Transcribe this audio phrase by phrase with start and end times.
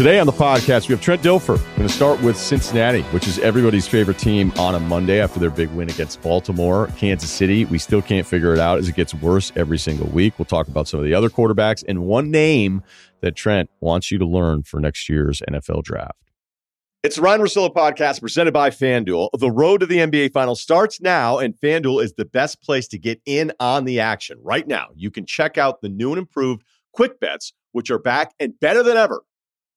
[0.00, 1.58] Today on the podcast, we have Trent Dilfer.
[1.58, 5.38] We're going to start with Cincinnati, which is everybody's favorite team on a Monday after
[5.38, 6.86] their big win against Baltimore.
[6.96, 10.38] Kansas City, we still can't figure it out as it gets worse every single week.
[10.38, 12.82] We'll talk about some of the other quarterbacks and one name
[13.20, 16.16] that Trent wants you to learn for next year's NFL draft.
[17.02, 19.28] It's the Ryen Russillo podcast presented by FanDuel.
[19.38, 22.98] The road to the NBA Finals starts now, and FanDuel is the best place to
[22.98, 24.38] get in on the action.
[24.42, 26.64] Right now, you can check out the new and improved
[26.94, 29.24] Quick Bets, which are back and better than ever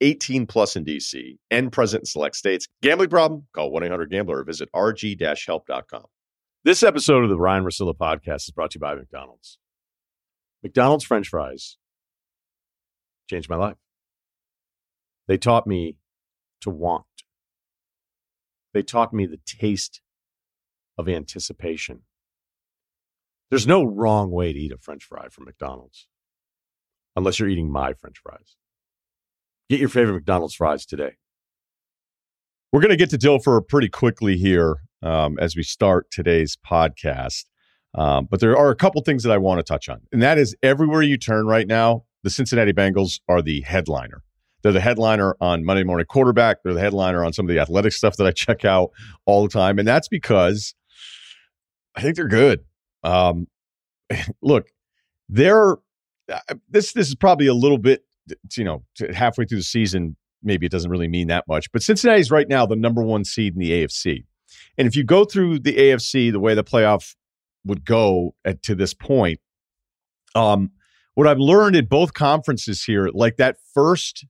[0.00, 2.66] 18 plus in DC and present in select states.
[2.82, 3.46] Gambling problem?
[3.52, 6.04] Call 1 800 Gambler or visit rg help.com.
[6.64, 9.58] This episode of the Ryen Russillo podcast is brought to you by McDonald's.
[10.62, 11.76] McDonald's French fries
[13.28, 13.76] changed my life.
[15.28, 15.96] They taught me
[16.62, 17.04] to want,
[18.74, 20.00] they taught me the taste
[20.98, 22.02] of anticipation.
[23.50, 26.06] There's no wrong way to eat a French fry from McDonald's
[27.16, 28.57] unless you're eating my French fries.
[29.68, 31.16] Get your favorite McDonald's fries today.
[32.72, 37.44] We're going to get to Dilfer pretty quickly here um, as we start today's podcast.
[37.94, 40.00] Um, but there are a couple things that I want to touch on.
[40.12, 44.22] And that is everywhere you turn right now, the Cincinnati Bengals are the headliner.
[44.62, 46.58] They're the headliner on Monday Morning Quarterback.
[46.62, 48.90] They're the headliner on some of the athletic stuff that I check out
[49.26, 49.78] all the time.
[49.78, 50.74] And that's because
[51.94, 52.60] I think they're good.
[53.02, 53.48] Um,
[54.42, 54.68] look,
[55.28, 55.76] they're
[56.30, 58.04] uh, this this is probably a little bit
[58.56, 58.84] you know,
[59.14, 61.70] halfway through the season, maybe it doesn't really mean that much.
[61.72, 64.24] But Cincinnati is right now the number one seed in the AFC.
[64.76, 67.14] And if you go through the AFC the way the playoff
[67.64, 69.40] would go at, to this point,
[70.34, 70.70] um,
[71.14, 74.24] what I've learned in both conferences here, like that first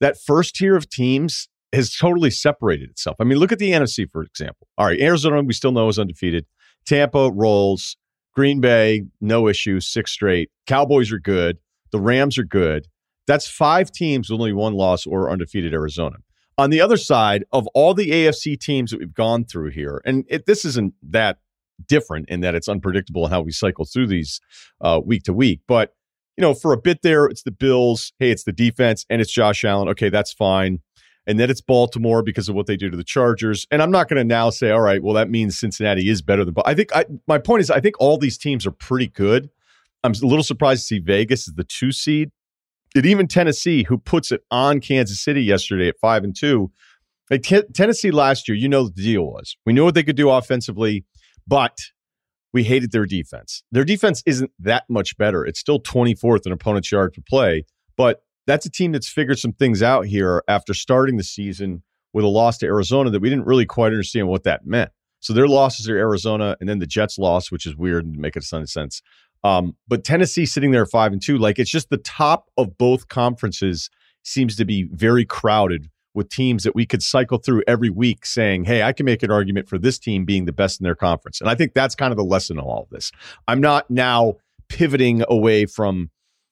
[0.00, 3.16] that first tier of teams has totally separated itself.
[3.20, 4.68] I mean, look at the NFC for example.
[4.78, 6.46] All right, Arizona we still know is undefeated.
[6.86, 7.96] Tampa rolls.
[8.32, 10.50] Green Bay, no issue, six straight.
[10.66, 11.58] Cowboys are good.
[11.90, 12.86] The Rams are good.
[13.26, 16.16] That's five teams with only one loss or undefeated Arizona.
[16.58, 20.24] On the other side of all the AFC teams that we've gone through here, and
[20.28, 21.38] it, this isn't that
[21.86, 24.40] different in that it's unpredictable how we cycle through these
[24.82, 25.94] uh, week to week, but
[26.40, 28.14] you know, for a bit there, it's the Bills.
[28.18, 29.90] Hey, it's the defense, and it's Josh Allen.
[29.90, 30.78] Okay, that's fine.
[31.26, 33.66] And then it's Baltimore because of what they do to the Chargers.
[33.70, 36.42] And I'm not going to now say, all right, well, that means Cincinnati is better
[36.44, 36.54] than.
[36.54, 39.50] But I think I, my point is, I think all these teams are pretty good.
[40.02, 42.30] I'm a little surprised to see Vegas as the two seed
[42.94, 46.70] and even Tennessee, who puts it on Kansas City yesterday at five and two,
[47.30, 49.56] like t- Tennessee last year, you know the deal was.
[49.64, 51.04] We knew what they could do offensively,
[51.46, 51.78] but
[52.52, 53.62] we hated their defense.
[53.70, 55.44] Their defense isn't that much better.
[55.46, 57.64] It's still 24th in opponent's yard per play,
[57.96, 62.24] but that's a team that's figured some things out here after starting the season with
[62.24, 64.90] a loss to Arizona that we didn't really quite understand what that meant.
[65.20, 68.36] So their losses are Arizona and then the Jets loss, which is weird and make
[68.36, 69.02] a ton of sense.
[69.42, 73.08] Um, but Tennessee sitting there five and two, like it's just the top of both
[73.08, 73.90] conferences
[74.22, 78.64] seems to be very crowded with teams that we could cycle through every week saying,
[78.64, 81.40] hey, I can make an argument for this team being the best in their conference.
[81.40, 83.12] And I think that's kind of the lesson of all of this.
[83.46, 84.34] I'm not now
[84.68, 86.10] pivoting away from,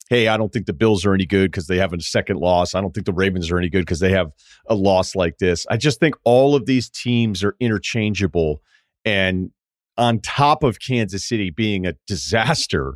[0.08, 2.74] hey, I don't think the Bills are any good because they have a second loss.
[2.74, 4.32] I don't think the Ravens are any good because they have
[4.68, 5.66] a loss like this.
[5.68, 8.62] I just think all of these teams are interchangeable.
[9.04, 9.50] And
[9.98, 12.94] on top of Kansas City being a disaster,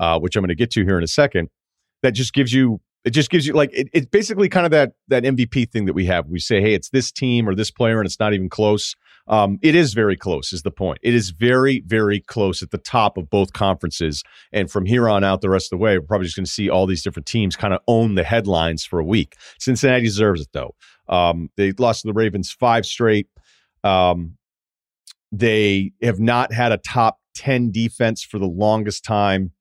[0.00, 1.48] uh, which I'm going to get to here in a second,
[2.02, 4.92] that just gives you it just gives you like it, it's basically kind of that
[5.08, 6.26] that MVP thing that we have.
[6.28, 8.94] We say, hey, it's this team or this player, and it's not even close.
[9.28, 10.98] Um, it is very close, is the point.
[11.02, 14.22] It is very, very close at the top of both conferences.
[14.52, 16.50] And from here on out, the rest of the way, we're probably just going to
[16.50, 19.36] see all these different teams kind of own the headlines for a week.
[19.58, 20.74] Cincinnati deserves it, though.
[21.08, 23.28] Um, they lost to the Ravens five straight.
[23.82, 24.36] Um,
[25.32, 29.52] they have not had a top 10 defense for the longest time.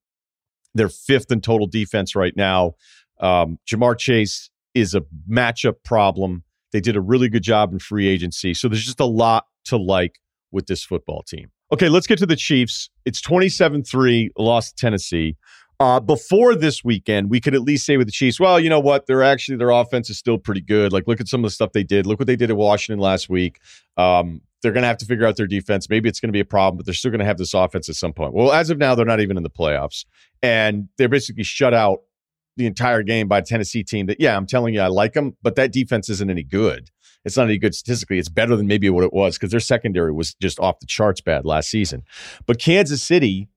[0.73, 2.73] They're fifth in total defense right now.
[3.19, 6.43] Um, Ja'Marr Chase is a matchup problem.
[6.71, 8.53] They did a really good job in free agency.
[8.53, 10.19] So there's just a lot to like
[10.51, 11.51] with this football team.
[11.71, 12.89] Okay, let's get to the Chiefs.
[13.05, 15.37] It's 27 3, lost to Tennessee.
[15.79, 18.79] Uh, before this weekend, we could at least say with the Chiefs, well, you know
[18.79, 19.07] what?
[19.07, 20.93] They're actually, their offense is still pretty good.
[20.93, 22.05] Like, look at some of the stuff they did.
[22.05, 23.59] Look what they did at Washington last week.
[23.97, 25.91] Um, they're going to have to figure out their defense.
[25.91, 27.87] Maybe it's going to be a problem, but they're still going to have this offense
[27.87, 28.33] at some point.
[28.33, 30.05] Well, as of now, they're not even in the playoffs,
[30.41, 31.99] and they're basically shut out
[32.57, 35.37] the entire game by a Tennessee team that, yeah, I'm telling you, I like them,
[35.43, 36.89] but that defense isn't any good.
[37.25, 38.17] It's not any good statistically.
[38.17, 41.21] It's better than maybe what it was because their secondary was just off the charts
[41.21, 42.01] bad last season.
[42.47, 43.49] But Kansas City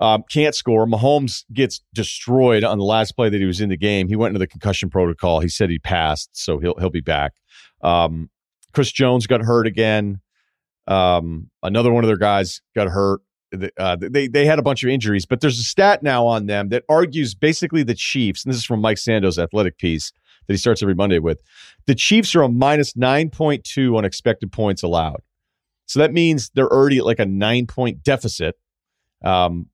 [0.00, 0.84] um, can't score.
[0.84, 4.08] Mahomes gets destroyed on the last play that he was in the game.
[4.08, 5.38] He went into the concussion protocol.
[5.38, 7.34] He said he passed, so he'll he'll be back.
[7.82, 8.30] Um,
[8.72, 10.20] Chris Jones got hurt again.
[10.86, 13.20] Um, another one of their guys got hurt.
[13.78, 16.68] Uh, they they had a bunch of injuries, but there's a stat now on them
[16.70, 18.44] that argues basically the Chiefs.
[18.44, 20.12] And this is from Mike Sando's athletic piece
[20.46, 21.38] that he starts every Monday with.
[21.86, 25.22] The Chiefs are a minus 9.2 on expected points allowed.
[25.86, 28.56] So that means they're already at like a nine point deficit
[29.24, 29.66] um,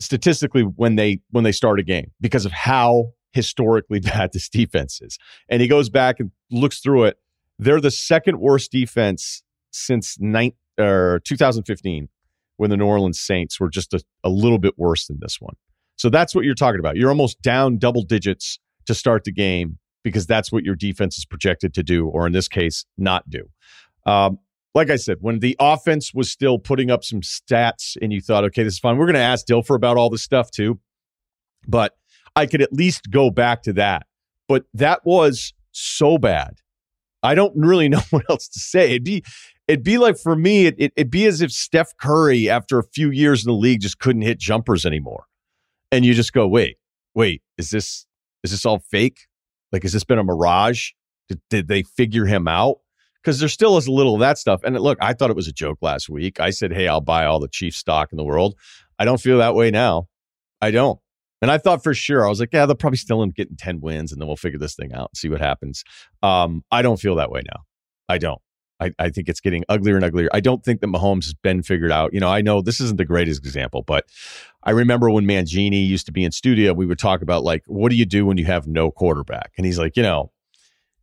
[0.00, 5.00] statistically when they when they start a game because of how historically bad this defense
[5.00, 5.18] is.
[5.48, 7.18] And he goes back and looks through it.
[7.58, 12.08] They're the second worst defense since nine, or 2015
[12.56, 15.54] when the New Orleans Saints were just a, a little bit worse than this one.
[15.96, 16.96] So that's what you're talking about.
[16.96, 21.24] You're almost down double digits to start the game because that's what your defense is
[21.24, 23.48] projected to do, or in this case, not do.
[24.06, 24.38] Um,
[24.74, 28.44] like I said, when the offense was still putting up some stats and you thought,
[28.44, 30.78] okay, this is fine, we're going to ask Dilfer about all this stuff too.
[31.66, 31.96] But
[32.36, 34.06] I could at least go back to that.
[34.48, 36.58] But that was so bad.
[37.22, 38.90] I don't really know what else to say.
[38.90, 39.24] It'd be,
[39.68, 42.84] it'd be like for me, it, it, it'd be as if Steph Curry, after a
[42.84, 45.24] few years in the league, just couldn't hit jumpers anymore.
[45.92, 46.76] And you just go, wait,
[47.14, 48.06] wait, is this,
[48.44, 49.26] is this all fake?
[49.72, 50.90] Like, has this been a mirage?
[51.28, 52.78] Did, did they figure him out?
[53.22, 54.62] Because there still is a little of that stuff.
[54.64, 56.40] And look, I thought it was a joke last week.
[56.40, 58.56] I said, hey, I'll buy all the chief stock in the world.
[58.98, 60.08] I don't feel that way now.
[60.60, 60.98] I don't.
[61.42, 63.56] And I thought for sure, I was like, yeah, they'll probably still end up getting
[63.56, 65.84] 10 wins and then we'll figure this thing out and see what happens.
[66.22, 67.62] Um, I don't feel that way now.
[68.08, 68.40] I don't.
[68.80, 70.28] I, I think it's getting uglier and uglier.
[70.32, 72.14] I don't think that Mahomes has been figured out.
[72.14, 74.06] You know, I know this isn't the greatest example, but
[74.64, 77.90] I remember when Mangini used to be in studio, we would talk about like, what
[77.90, 79.52] do you do when you have no quarterback?
[79.56, 80.32] And he's like, you know,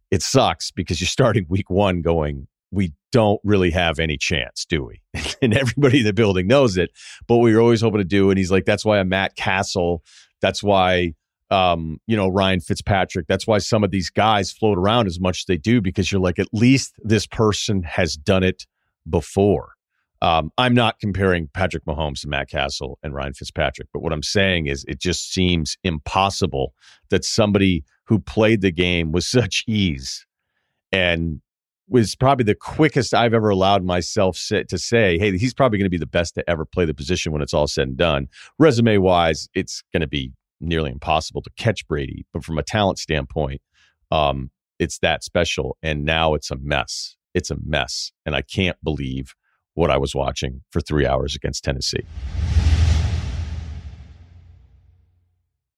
[0.10, 4.84] it sucks because you're starting week one going, we don't really have any chance, do
[4.84, 5.02] we?
[5.42, 6.92] and everybody in the building knows it,
[7.28, 8.30] but we are always hoping to do.
[8.30, 10.04] And he's like, that's why I'm Matt Cassel.
[10.42, 11.14] That's why
[11.50, 13.28] um, you know, Ryan Fitzpatrick.
[13.28, 16.22] That's why some of these guys float around as much as they do because you're
[16.22, 18.66] like, at least this person has done it
[19.10, 19.74] before.
[20.22, 24.24] Um, I'm not comparing Patrick Mahomes to Matt Cassel and Ryan Fitzpatrick, but what I'm
[24.24, 26.74] saying is it just seems impossible
[27.10, 30.26] that somebody who played the game with such ease
[30.92, 31.42] and
[31.90, 35.90] was probably the quickest I've ever allowed myself to say, hey, he's probably going to
[35.90, 38.28] be the best to ever play the position when it's all said and done.
[38.60, 43.00] Resume wise, it's going to be nearly impossible to catch Brady, but from a talent
[43.00, 43.62] standpoint,
[44.12, 45.78] um, it's that special.
[45.82, 47.16] And now it's a mess.
[47.34, 48.12] It's a mess.
[48.26, 49.34] And I can't believe
[49.74, 52.04] what I was watching for three hours against Tennessee.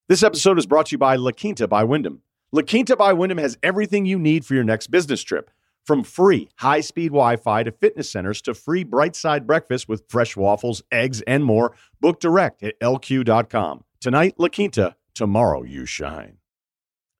[0.08, 2.24] This episode is brought to you by La Quinta by Wyndham.
[2.52, 5.52] La Quinta by Wyndham has everything you need for your next business trip.
[5.90, 10.04] From free high speed Wi Fi to fitness centers to free bright side breakfast with
[10.08, 13.84] fresh waffles, eggs, and more, book direct at lq.com.
[14.00, 14.96] Tonight, La Quinta.
[15.16, 16.38] Tomorrow, you shine.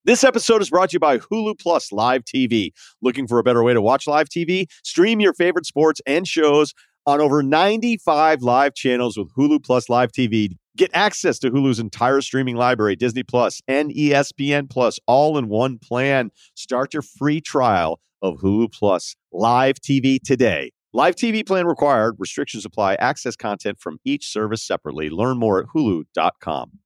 [0.06, 2.70] This episode is brought to you by Hulu Plus Live TV.
[3.02, 4.68] Looking for a better way to watch live TV?
[4.84, 6.76] Stream your favorite sports and shows
[7.08, 10.56] on over 95 live channels with Hulu Plus Live TV.
[10.78, 15.80] Get access to Hulu's entire streaming library, Disney Plus and ESPN Plus, all in one
[15.80, 16.30] plan.
[16.54, 22.16] Start your free trial of Hulu Plus Live TV today Live TV plan required.
[22.18, 22.96] Restrictions apply.
[22.96, 25.10] Access content from each service separately.
[25.10, 26.80] Learn more at hulu.com.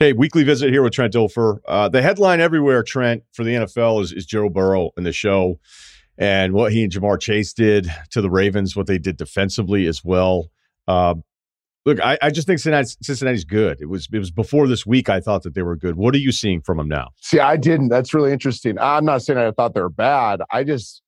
[0.00, 1.58] Okay, weekly visit here with Trent Dilfer.
[1.66, 5.58] Uh, the headline everywhere, Trent, for the NFL is, is Joe Burrow in the show
[6.16, 10.04] and what he and Ja'Marr Chase did to the Ravens, what they did defensively as
[10.04, 10.50] well.
[10.86, 11.14] Uh,
[11.84, 13.80] look, I, I, just think Cincinnati's, Cincinnati's good.
[13.80, 15.96] It was it was before this week I thought that they were good.
[15.96, 17.10] What are you seeing from them now?
[17.20, 17.88] See, I didn't.
[17.88, 18.78] That's really interesting.
[18.78, 20.42] I'm not saying I thought they were bad.
[20.50, 21.02] I just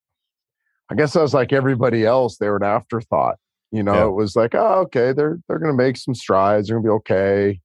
[0.90, 2.36] I guess I was like everybody else.
[2.36, 3.36] They were an afterthought.
[3.70, 4.06] You know, yeah.
[4.06, 6.68] it was like, oh, okay, they're they're going to make some strides.
[6.68, 7.60] They're going to be okay.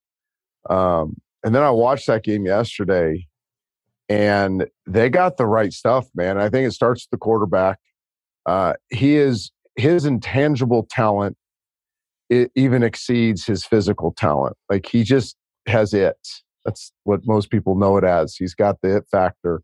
[0.70, 3.28] Um, and then I watched that game yesterday,
[4.08, 6.40] and they got the right stuff, man.
[6.40, 7.80] I think it starts with the quarterback.
[8.46, 11.38] Uh, he is his intangible talent.
[12.30, 14.56] It even exceeds his physical talent.
[14.70, 15.36] Like he just
[15.68, 16.18] has it.
[16.66, 18.36] That's what most people know it as.
[18.36, 19.62] He's got the it factor.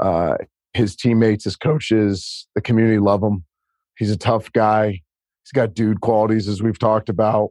[0.00, 0.36] Uh,
[0.74, 3.44] his teammates, his coaches, the community love him.
[3.98, 5.02] He's a tough guy.
[5.44, 7.50] He's got dude qualities, as we've talked about.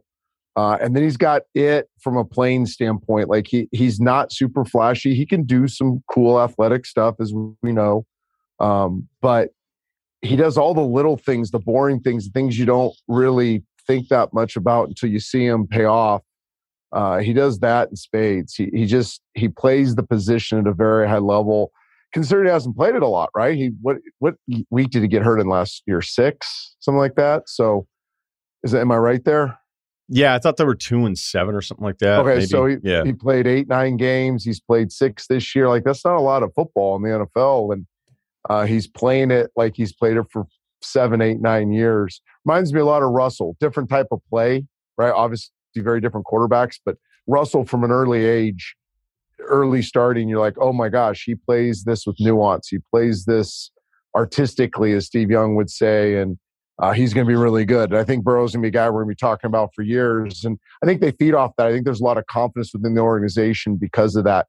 [0.54, 3.28] Uh, and then he's got it from a playing standpoint.
[3.28, 5.14] Like he he's not super flashy.
[5.14, 7.32] He can do some cool athletic stuff, as
[7.62, 8.04] we know.
[8.60, 9.50] Um, but
[10.20, 14.08] he does all the little things, the boring things, the things you don't really think
[14.08, 16.22] that much about until you see him pay off.
[16.92, 18.54] Uh, he does that in spades.
[18.54, 21.72] He he just he plays the position at a very high level.
[22.12, 23.56] Considering he hasn't played it a lot, right?
[23.56, 24.34] He what what
[24.70, 26.02] week did he get hurt in last year?
[26.02, 27.48] Six, something like that.
[27.48, 27.86] So,
[28.62, 29.58] is that am I right there?
[30.08, 32.20] Yeah, I thought there were two and seven or something like that.
[32.20, 32.46] Okay, maybe.
[32.46, 33.02] so he, yeah.
[33.02, 34.44] he played eight, nine games.
[34.44, 35.68] He's played six this year.
[35.68, 37.86] Like that's not a lot of football in the NFL, and
[38.50, 40.46] uh, he's playing it like he's played it for
[40.84, 42.20] seven, eight, nine years.
[42.44, 43.56] Reminds me a lot of Russell.
[43.60, 45.12] Different type of play, right?
[45.12, 46.96] Obviously, very different quarterbacks, but
[47.26, 48.76] Russell from an early age,
[49.40, 52.68] early starting, you're like, oh my gosh, he plays this with nuance.
[52.68, 53.70] He plays this
[54.14, 56.38] artistically, as Steve Young would say, and
[56.78, 57.90] uh, he's going to be really good.
[57.90, 59.70] And I think Burrow's going to be a guy we're going to be talking about
[59.74, 60.44] for years.
[60.44, 61.66] And I think they feed off that.
[61.66, 64.46] I think there's a lot of confidence within the organization because of that.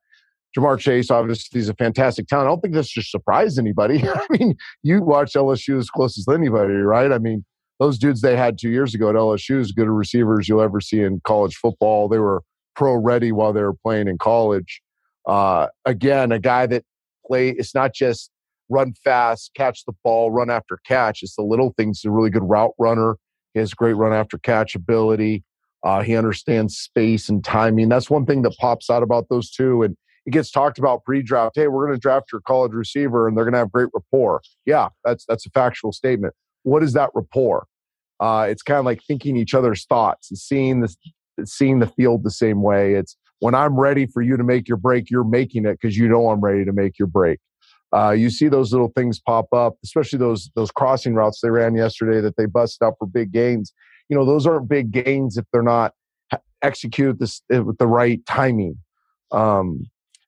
[0.55, 2.47] Ja'Marr Chase, obviously, is a fantastic talent.
[2.47, 4.07] I don't think this should surprise anybody.
[4.09, 7.11] I mean, you watch LSU as close as anybody, right?
[7.11, 7.43] I mean,
[7.79, 11.01] those dudes they had two years ago at LSU as good receivers you'll ever see
[11.01, 12.07] in college football.
[12.07, 12.43] They were
[12.75, 14.81] pro ready while they were playing in college.
[15.27, 16.83] Uh, again, a guy that
[17.25, 17.49] play.
[17.49, 18.29] It's not just
[18.69, 21.23] run fast, catch the ball, run after catch.
[21.23, 21.99] It's the little things.
[22.01, 23.17] He's a really good route runner.
[23.53, 25.43] He has great run after catch ability.
[25.83, 27.89] Uh, he understands space and timing.
[27.89, 29.83] That's one thing that pops out about those two.
[29.83, 31.53] And it gets talked about pre-draft.
[31.55, 34.41] Hey, we're going to draft your college receiver, and they're going to have great rapport.
[34.65, 36.33] Yeah, that's that's a factual statement.
[36.63, 37.67] What is that rapport?
[38.19, 40.95] Uh, it's kind of like thinking each other's thoughts and seeing this,
[41.45, 42.93] seeing the field the same way.
[42.93, 46.07] It's when I'm ready for you to make your break, you're making it because you
[46.07, 47.39] know I'm ready to make your break.
[47.93, 51.75] Uh, you see those little things pop up, especially those those crossing routes they ran
[51.75, 53.73] yesterday that they busted out for big gains.
[54.09, 55.93] You know, those aren't big gains if they're not
[56.61, 58.77] executed this eh, with the right timing.
[59.31, 59.85] Um,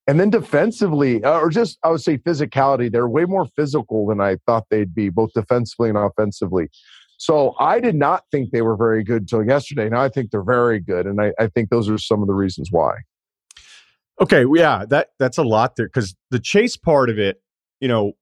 [0.07, 4.21] and then defensively, uh, or just I would say physicality, they're way more physical than
[4.21, 6.69] I thought they'd be, both defensively and offensively.
[7.17, 9.89] So I did not think they were very good until yesterday.
[9.89, 12.33] Now I think they're very good, and I, I think those are some of the
[12.33, 12.93] reasons why.
[14.21, 17.41] Okay, yeah, that that's a lot there because the chase part of it,
[17.79, 18.13] you know,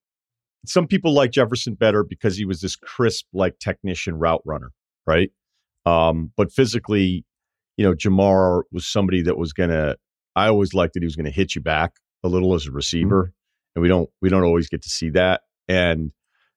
[0.66, 4.72] some people like Jefferson better because he was this crisp, like technician route runner,
[5.06, 5.32] right?
[5.86, 7.26] Um, but physically,
[7.78, 9.98] you know, Ja'Marr was somebody that was gonna
[10.36, 12.68] I always liked that he was going to hit you back a little as a
[12.68, 12.76] mm-hmm.
[12.76, 13.32] receiver, mm-hmm.
[13.76, 15.42] and we don't we don't always get to see that.
[15.68, 16.12] And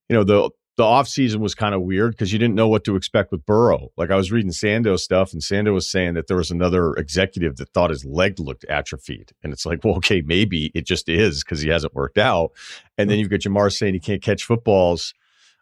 [0.08, 2.84] you know the the off season was kind of weird because you didn't know what
[2.84, 3.88] to expect with Burrow.
[3.96, 7.56] Like I was reading Sando stuff, and Sando was saying that there was another executive
[7.56, 11.42] that thought his leg looked atrophied, and it's like, well, okay, maybe it just is
[11.42, 12.52] because he hasn't worked out.
[12.98, 13.20] And then mm-hmm.
[13.20, 15.14] you've got Ja'Marr saying he can't catch footballs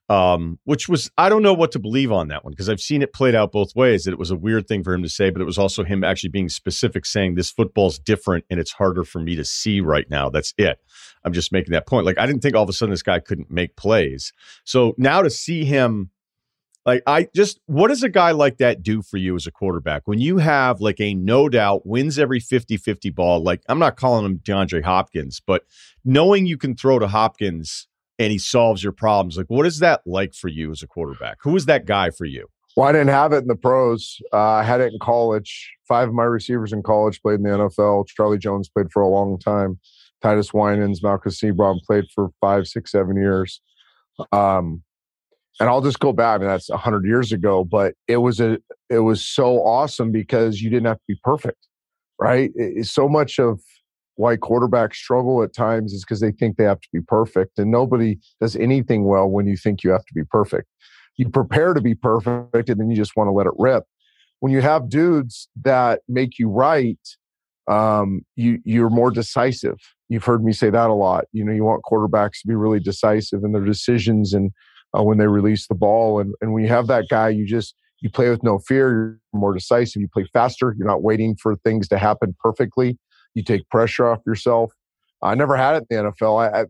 [0.08, 3.00] um, which was I don't know what to believe on that one because I've seen
[3.00, 4.04] it played out both ways.
[4.04, 6.04] That it was a weird thing for him to say, but it was also him
[6.04, 10.08] actually being specific, saying this football's different and it's harder for me to see right
[10.11, 10.28] now.
[10.28, 10.78] That's it.
[11.25, 12.04] I'm just making that point.
[12.04, 14.32] Like I didn't think all of a sudden this guy couldn't make plays.
[14.64, 16.11] So now to see him.
[16.87, 20.02] Like I just what does a guy like that do for you as a quarterback
[20.04, 24.26] when you have like a no doubt wins every 50-50 ball like I'm not calling
[24.26, 25.64] him DeAndre Hopkins but
[26.04, 29.37] knowing you can throw to Hopkins and he solves your problems.
[29.37, 31.38] Like, what is that like for you as a quarterback?
[31.42, 32.47] Who is that guy for you?
[32.76, 34.21] Well, I didn't have it in the pros.
[34.33, 35.73] Uh, I had it in college.
[35.87, 38.06] Five of my receivers in college played in the NFL.
[38.09, 39.78] Charlie Jones played for a long time.
[40.23, 43.61] Tydus Winans, Malcolm Seabron played for five, six, seven years.
[44.33, 44.83] Um,
[45.61, 46.37] and I'll just go back.
[46.37, 48.59] I mean, that's hundred years ago, but it was a
[48.90, 51.68] it was so awesome because you didn't have to be perfect,
[52.18, 52.50] right?
[52.56, 53.61] It, so much of
[54.16, 57.59] why quarterbacks struggle at times is because they think they have to be perfect.
[57.59, 60.68] And nobody does anything well when you think you have to be perfect.
[61.16, 63.85] You prepare to be perfect and then you just want to let it rip.
[64.40, 66.99] When you have dudes that make you right,
[67.66, 69.78] um, you you're more decisive.
[70.09, 71.25] You've heard me say that a lot.
[71.33, 74.50] You know, you want quarterbacks to be really decisive in their decisions and
[74.97, 76.21] uh, when they release the ball.
[76.21, 78.90] And and when you have that guy, you just you play with no fear.
[78.90, 80.02] You're more decisive.
[80.02, 80.75] You play faster.
[80.76, 82.99] You're not waiting for things to happen perfectly.
[83.35, 84.73] You take pressure off yourself.
[85.23, 86.41] I never had it in the NFL.
[86.41, 86.64] I, I,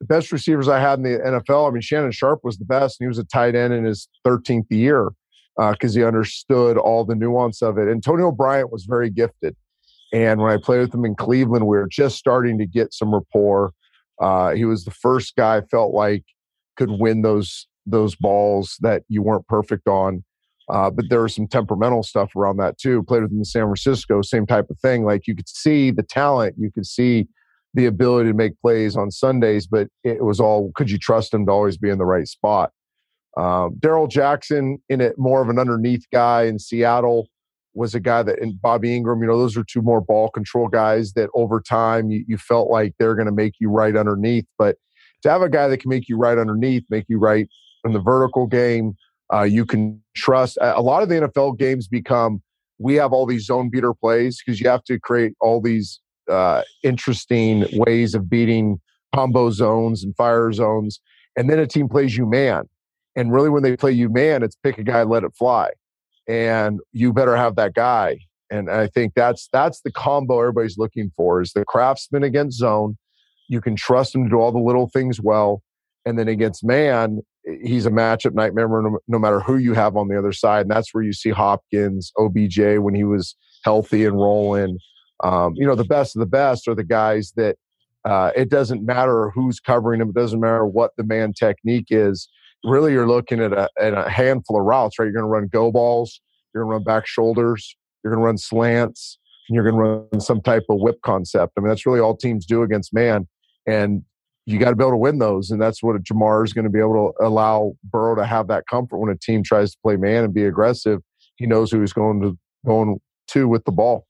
[0.00, 1.68] the best receivers I had in the NFL.
[1.68, 4.08] I mean, Shannon Sharpe was the best, and he was a tight end in his
[4.26, 5.10] 13th year
[5.56, 7.88] because uh, he understood all the nuance of it.
[7.88, 9.56] Antonio Bryant was very gifted,
[10.12, 13.12] and when I played with him in Cleveland, we were just starting to get some
[13.12, 13.72] rapport.
[14.20, 16.24] Uh, he was the first guy I felt like
[16.76, 20.22] could win those those balls that you weren't perfect on.
[20.70, 23.02] Uh, but there was some temperamental stuff around that too.
[23.04, 25.04] Played with him San Francisco, same type of thing.
[25.04, 27.26] Like you could see the talent, you could see
[27.74, 31.46] the ability to make plays on Sundays, but it was all could you trust him
[31.46, 32.72] to always be in the right spot?
[33.36, 37.28] Um, Darrell Jackson, in it more of an underneath guy in Seattle,
[37.74, 40.68] was a guy that, and Bobby Engram, you know, those are two more ball control
[40.68, 44.46] guys that over time you, you felt like they're going to make you right underneath.
[44.58, 44.76] But
[45.22, 47.46] to have a guy that can make you right underneath, make you right
[47.84, 48.96] in the vertical game,
[49.32, 50.58] uh, you can trust.
[50.60, 52.42] A lot of the NFL games become
[52.78, 56.62] we have all these zone beater plays because you have to create all these uh,
[56.82, 58.80] interesting ways of beating
[59.14, 61.00] combo zones and fire zones.
[61.36, 62.64] And then a team plays you man.
[63.16, 65.70] And really, when they play you man, it's pick a guy, let it fly.
[66.28, 68.18] And you better have that guy.
[68.50, 72.96] And I think that's that's the combo everybody's looking for is the craftsman against zone.
[73.48, 75.62] You can trust him to do all the little things well.
[76.06, 77.20] And then against man,
[77.62, 80.62] he's a matchup nightmare no, no matter who you have on the other side.
[80.62, 84.78] And that's where you see Hopkins, OBJ when he was healthy and rolling.
[85.24, 87.56] Um, you know, the best of the best are the guys that
[88.04, 90.10] uh, it doesn't matter who's covering him.
[90.10, 92.28] It doesn't matter what the man technique is.
[92.64, 95.06] Really, you're looking at a, at a handful of routes, right?
[95.06, 96.20] You're going to run go balls.
[96.54, 97.76] You're going to run back shoulders.
[98.02, 99.18] You're going to run slants.
[99.48, 101.54] And you're going to run some type of whip concept.
[101.56, 103.26] I mean, that's really all teams do against man.
[103.66, 104.02] And
[104.48, 105.50] you got to be able to win those.
[105.50, 108.64] And that's what Ja'Marr is going to be able to allow Burrow to have that
[108.66, 111.00] comfort when a team tries to play man and be aggressive.
[111.36, 114.06] He knows who he's going to going to with the ball.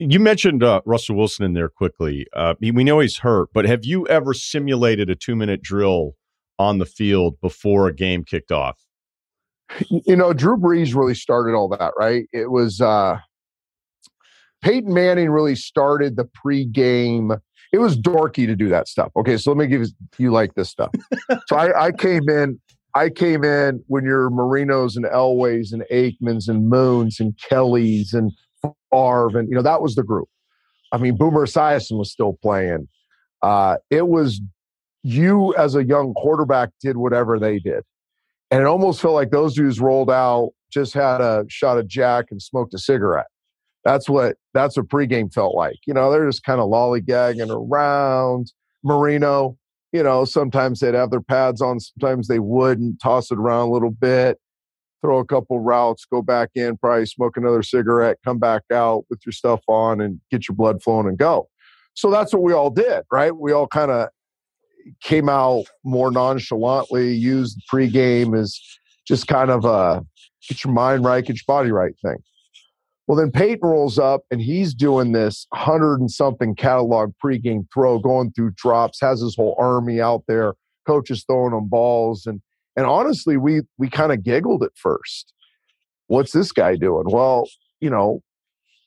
[0.00, 2.26] You mentioned uh, Russell Wilson in there quickly.
[2.34, 6.16] Uh, we know he's hurt, but have you ever simulated a two minute drill
[6.58, 8.80] on the field before a game kicked off?
[9.88, 12.24] You know, Drew Brees really started all that, right?
[12.32, 13.20] It was uh,
[14.60, 17.40] Peyton Manning really started the pregame.
[17.72, 19.10] It was dorky to do that stuff.
[19.16, 19.88] Okay, so let me give
[20.18, 20.92] you like this stuff.
[21.46, 22.60] so I, I came in.
[22.94, 28.30] I came in when you're Marinos and Elways and Aikmans and Moons and Kellys and
[28.60, 30.28] Favre, and you know that was the group.
[30.92, 32.88] I mean, Boomer Esiason was still playing.
[33.40, 34.42] Uh, it was
[35.02, 37.82] you as a young quarterback did whatever they did,
[38.50, 42.26] and it almost felt like those dudes rolled out, just had a shot of Jack
[42.30, 43.26] and smoked a cigarette.
[43.84, 45.78] That's what that's what pregame felt like.
[45.86, 48.52] You know, they're just kind of lollygagging around.
[48.84, 49.56] Marino,
[49.92, 53.72] you know, sometimes they'd have their pads on, sometimes they wouldn't, toss it around a
[53.72, 54.38] little bit
[55.02, 59.20] throw a couple routes, go back in, probably smoke another cigarette, come back out with
[59.26, 61.48] your stuff on and get your blood flowing and go.
[61.94, 63.36] So that's what we all did, right?
[63.36, 64.08] We all kind of
[65.02, 68.58] came out more nonchalantly, used pregame as
[69.06, 70.04] just kind of a
[70.48, 72.16] get your mind right, get your body right thing.
[73.12, 77.98] Well, then Peyton rolls up and he's doing this hundred and something catalog pregame throw,
[77.98, 80.54] going through drops, has his whole army out there.
[80.86, 82.40] Coaches throwing them balls, and
[82.74, 85.34] and honestly, we we kind of giggled at first.
[86.06, 87.04] What's this guy doing?
[87.06, 87.46] Well,
[87.80, 88.22] you know,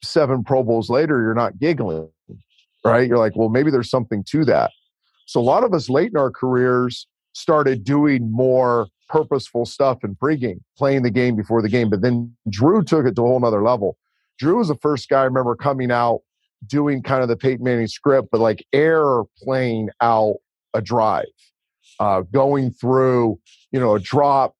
[0.04, 2.10] seven Pro Bowls later, you're not giggling,
[2.84, 3.08] right?
[3.08, 4.72] You're like, well, maybe there's something to that.
[5.28, 10.16] So a lot of us late in our careers started doing more purposeful stuff in
[10.16, 11.92] pregame, playing the game before the game.
[11.92, 14.00] But then Drew took it to a whole nother level.
[14.40, 16.22] Drew was the first guy I remember coming out
[16.68, 20.36] doing kind of the Peyton Manning script, but like air playing out
[20.74, 21.26] a drive,
[22.00, 23.40] uh, going through
[23.76, 24.56] you know, a drop.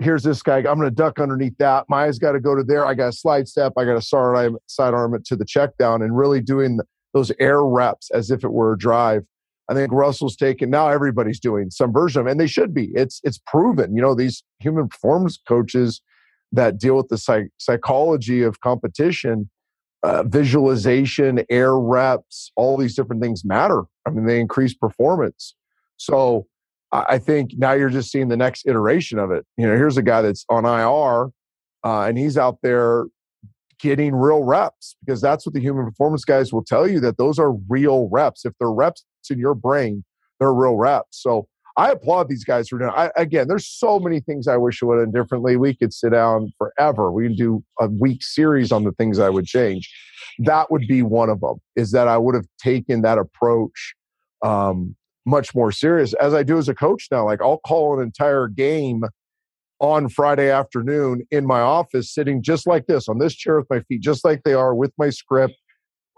[0.00, 0.56] Here's this guy.
[0.56, 1.84] I'm going to duck underneath that.
[1.90, 2.86] My eyes got to go to there.
[2.86, 3.74] I got a slide step.
[3.76, 6.78] I got a side arm it to the check down and really doing
[7.12, 9.24] those air reps as if it were a drive.
[9.68, 12.92] I think Russell's taken now everybody's doing some version of it, and they should be.
[12.94, 13.94] It's it's proven.
[13.94, 16.00] You know, these human performance coaches
[16.56, 19.48] that deal with the psych- psychology of competition,
[20.02, 23.84] uh, visualization, air reps, all these different things matter.
[24.06, 25.54] I mean, they increase performance.
[25.96, 26.46] So
[26.92, 29.44] I think now you're just seeing the next iteration of it.
[29.56, 31.30] You know, here's a guy that's on IR,
[31.84, 33.06] uh, and he's out there
[33.78, 37.38] getting real reps because that's what the human performance guys will tell you that those
[37.38, 38.44] are real reps.
[38.44, 40.04] If they're reps in your brain,
[40.38, 41.20] they're real reps.
[41.22, 42.90] So I applaud these guys for doing.
[42.94, 45.56] I, again, there's so many things I wish I would have done differently.
[45.56, 47.12] We could sit down forever.
[47.12, 49.92] We can do a week series on the things I would change.
[50.38, 51.56] That would be one of them.
[51.74, 53.94] Is that I would have taken that approach
[54.42, 57.24] um, much more serious as I do as a coach now.
[57.24, 59.02] Like I'll call an entire game
[59.80, 63.80] on Friday afternoon in my office, sitting just like this on this chair with my
[63.80, 65.54] feet, just like they are with my script,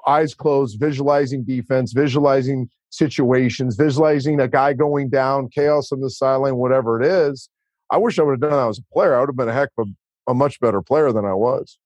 [0.06, 6.56] eyes closed, visualizing defense, visualizing situations, visualizing a guy going down, chaos on the sideline,
[6.56, 7.48] whatever it is.
[7.90, 9.16] I wish I would have done that as a player.
[9.16, 9.88] I would have been a heck of
[10.26, 11.78] a, a much better player than I was.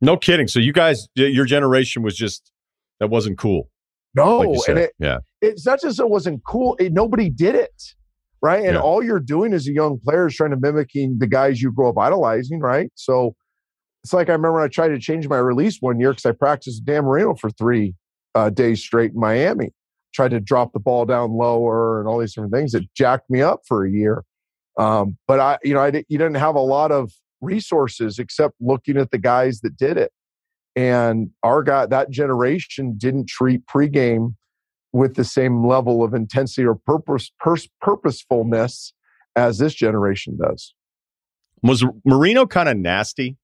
[0.00, 0.46] No kidding.
[0.46, 2.52] So you guys, your generation was just
[3.00, 3.68] that wasn't cool.
[4.14, 6.74] No, like and it, yeah, it's not just it wasn't cool.
[6.78, 7.82] It, nobody did it,
[8.40, 8.64] right?
[8.64, 8.80] And yeah.
[8.80, 11.90] all you're doing as a young player is trying to mimicking the guys you grow
[11.90, 12.90] up idolizing, right?
[12.94, 13.34] So
[14.02, 16.84] it's like I remember I tried to change my release one year because I practiced
[16.84, 17.94] Dan Marino for three
[18.34, 19.70] uh, days straight in Miami.
[20.16, 23.42] Tried to drop the ball down lower and all these different things that jacked me
[23.42, 24.24] up for a year.
[24.78, 28.96] Um, but I, you know, I you didn't have a lot of resources except looking
[28.96, 30.12] at the guys that did it.
[30.74, 34.36] And our guy, that generation didn't treat pregame
[34.92, 38.94] with the same level of intensity or purpose, pers- purposefulness
[39.36, 40.74] as this generation does.
[41.62, 43.36] Was Marino kind of nasty?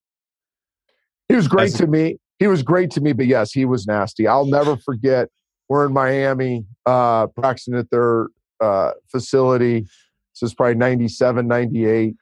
[1.29, 2.19] he was great to me.
[2.39, 4.27] He was great to me, but yes, he was nasty.
[4.27, 5.29] I'll never forget.
[5.69, 8.29] We're in Miami, uh, practicing at their
[8.61, 9.81] uh, facility.
[9.81, 12.15] This is probably 97, 98.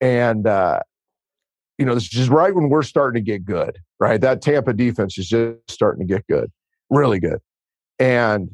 [0.00, 0.80] And, uh,
[1.78, 4.20] you know, this is just right when we're starting to get good, right?
[4.20, 6.50] That Tampa defense is just starting to get good,
[6.90, 7.38] really good.
[7.98, 8.50] And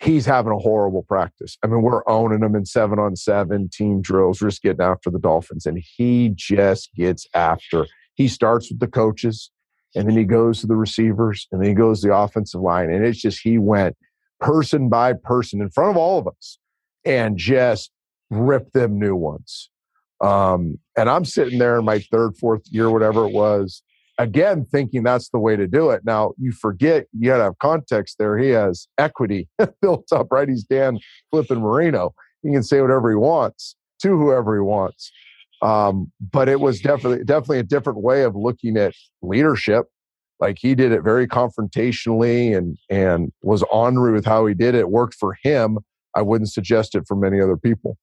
[0.00, 1.56] he's having a horrible practice.
[1.62, 4.40] I mean, we're owning him in seven on seven team drills.
[4.40, 7.86] We're just getting after the Dolphins, and he just gets after.
[8.14, 9.50] He starts with the coaches,
[9.94, 12.90] and then he goes to the receivers, and then he goes to the offensive line,
[12.90, 13.96] and it's just he went
[14.40, 16.58] person by person in front of all of us,
[17.04, 17.90] and just
[18.30, 19.70] ripped them new ones.
[20.20, 23.82] Um, and I'm sitting there in my third, fourth year, whatever it was,
[24.20, 26.02] again thinking that's the way to do it.
[26.04, 28.36] Now you forget you got to have context there.
[28.38, 29.48] He has equity
[29.82, 30.48] built up, right?
[30.48, 30.98] He's Dan
[31.30, 32.14] Flippin Marino.
[32.42, 35.10] He can say whatever he wants to whoever he wants.
[35.62, 39.86] Um, but it was definitely definitely a different way of looking at leadership.
[40.40, 44.80] Like he did it very confrontationally and and was ornery with how he did it.
[44.80, 45.78] it worked for him.
[46.14, 47.98] I wouldn't suggest it for many other people.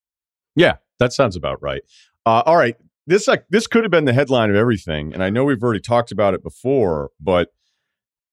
[0.55, 1.81] Yeah, that sounds about right.
[2.25, 2.75] Uh, all right,
[3.07, 5.79] this like this could have been the headline of everything, and I know we've already
[5.79, 7.49] talked about it before, but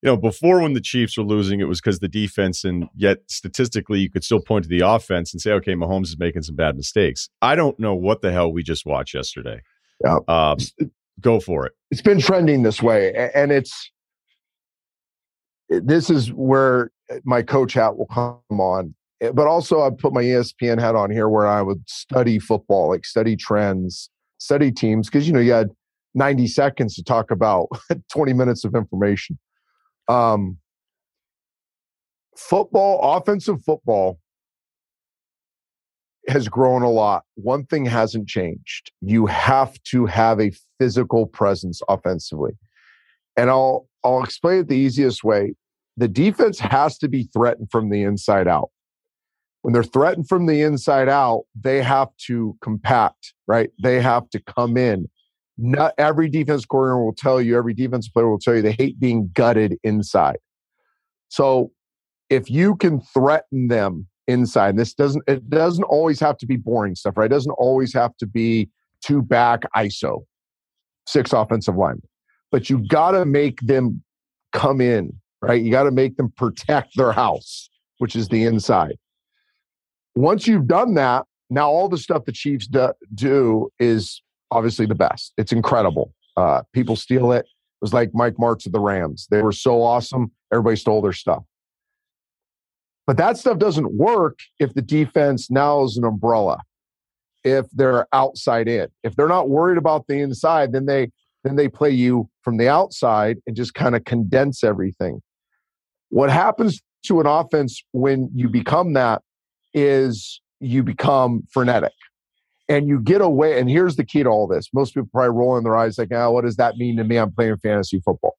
[0.05, 3.21] you know, before when the Chiefs were losing, it was because the defense, and yet
[3.27, 6.55] statistically, you could still point to the offense and say, okay, Mahomes is making some
[6.55, 7.31] bad mistakes.
[7.41, 9.63] I don't know what the hell we just watched yesterday.
[10.05, 10.19] Yeah.
[10.29, 10.59] Um,
[11.23, 11.73] go for it.
[11.91, 13.91] It's been trending this way, and it's
[15.71, 16.91] this is where
[17.25, 18.95] my coach hat will come on.
[19.33, 23.07] But also, I put my ESPN hat on here where I would study football, like
[23.07, 25.71] study trends, study teams because you know you had
[26.15, 27.69] 90 seconds to talk about
[28.13, 29.39] 20 minutes of information.
[30.09, 30.59] Um,
[32.37, 34.19] football, offensive football
[36.29, 37.25] has grown a lot.
[37.35, 38.93] One thing hasn't changed.
[39.01, 42.53] You have to have a physical presence offensively.
[43.37, 45.55] And I'll I'll explain it the easiest way.
[45.97, 48.71] The defense has to be threatened from the inside out
[49.65, 53.71] when they're threatened from the inside out, they have to compact, right?
[53.83, 55.09] They have to come in.
[55.57, 58.99] Not every defense coordinator will tell you, every defense player will tell you they hate
[58.99, 60.39] being gutted inside.
[61.29, 61.71] So
[62.29, 66.95] if you can threaten them inside, this doesn't it doesn't always have to be boring
[66.95, 67.27] stuff, right?
[67.27, 68.69] It doesn't always have to be
[69.05, 70.25] two back ISO,
[71.07, 72.09] six offensive linemen.
[72.51, 74.03] But you gotta make them
[74.53, 75.13] come in,
[75.43, 75.63] right?
[75.63, 78.97] You gotta make them protect their house, which is the inside
[80.15, 84.23] once you've done that, now all the stuff the Chiefs do, do is
[84.55, 85.33] obviously the best.
[85.37, 86.15] It's incredible.
[86.37, 87.41] Uh, people steal it.
[87.41, 89.27] It was like Mike Martz of the Rams.
[89.31, 90.31] They were so awesome.
[90.53, 91.43] Everybody stole their stuff.
[93.07, 96.61] But that stuff doesn't work if the defense now is an umbrella.
[97.43, 101.11] If they're outside in, if they're not worried about the inside, then they
[101.43, 105.21] then they play you from the outside and just kind of condense everything.
[106.09, 109.21] What happens to an offense when you become that
[109.75, 111.93] is you become frenetic
[112.69, 113.59] and you get away.
[113.59, 116.33] And here's the key to all this most people probably rolling their eyes like, oh,
[116.33, 117.17] what does that mean to me?
[117.17, 118.37] I'm playing fantasy football.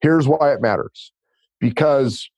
[0.00, 1.12] Here's why it matters
[1.60, 2.28] because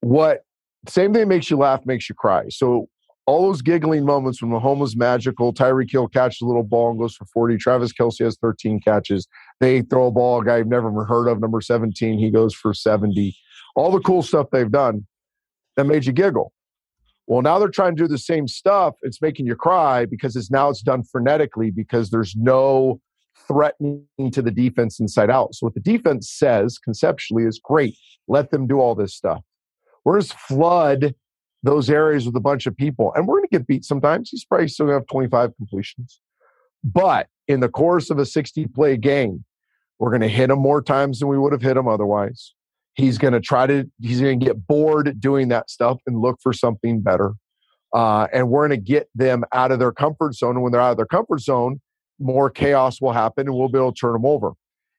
[0.00, 0.42] what
[0.86, 2.48] same thing makes you laugh makes you cry.
[2.50, 2.88] So
[3.26, 7.14] all those giggling moments when Mahomes magical, Tyreek Hill catches a little ball and goes
[7.14, 7.58] for 40.
[7.58, 9.28] Travis Kelce has 13 catches.
[9.60, 12.72] They throw a ball, a guy I've never heard of, number 17, he goes for
[12.72, 13.36] 70.
[13.76, 15.06] All the cool stuff they've done
[15.76, 16.54] that made you giggle.
[17.28, 18.94] Well, now they're trying to do the same stuff.
[19.02, 23.02] It's making you cry because it's now it's done frenetically because there's no
[23.46, 25.54] threatening to the defense inside out.
[25.54, 27.98] So what the defense says conceptually is great.
[28.28, 29.42] Let them do all this stuff.
[30.06, 31.14] We're just flood
[31.62, 34.30] those areas with a bunch of people, and we're going to get beat sometimes.
[34.30, 36.20] He's probably still going to have 25 completions,
[36.82, 39.44] but in the course of a 60 play game,
[39.98, 42.54] we're going to hit him more times than we would have hit him otherwise.
[42.98, 46.38] He's going to try to, he's going to get bored doing that stuff and look
[46.42, 47.32] for something better.
[47.94, 50.56] Uh, and we're going to get them out of their comfort zone.
[50.56, 51.80] And when they're out of their comfort zone,
[52.18, 54.52] more chaos will happen and we'll be able to turn them over.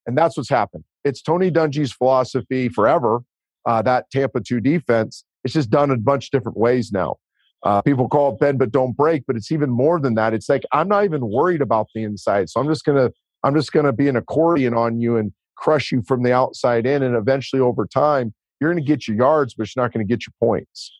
[0.08, 0.86] And that's what's happened.
[1.04, 3.20] It's Tony Dungy's philosophy forever,
[3.66, 5.24] uh, that Tampa 2 defense.
[5.44, 7.18] It's just done a bunch of different ways now.
[7.64, 10.34] Uh, people call it bend but don't break, but it's even more than that.
[10.34, 13.12] It's like I'm not even worried about the inside, so I'm just gonna
[13.44, 17.04] I'm just gonna be an accordion on you and crush you from the outside in.
[17.04, 20.12] And eventually, over time, you're going to get your yards, but you're not going to
[20.12, 20.92] get your points.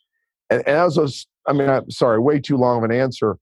[0.50, 3.38] And, and as I was, I mean, I'm sorry, way too long of an answer.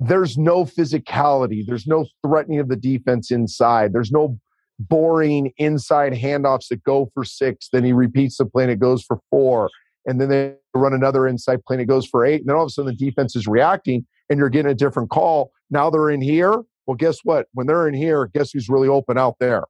[0.00, 1.64] There's no physicality.
[1.66, 3.92] There's no threatening of the defense inside.
[3.92, 4.38] There's no
[4.78, 7.68] boring inside handoffs that go for six.
[7.72, 9.70] Then he repeats the play and it goes for four.
[10.06, 12.40] And then they run another inside play and it goes for eight.
[12.40, 15.10] And then all of a sudden the defense is reacting and you're getting a different
[15.10, 15.52] call.
[15.70, 16.62] Now they're in here.
[16.86, 17.46] Well, guess what?
[17.52, 19.64] When they're in here, guess who's really open out there?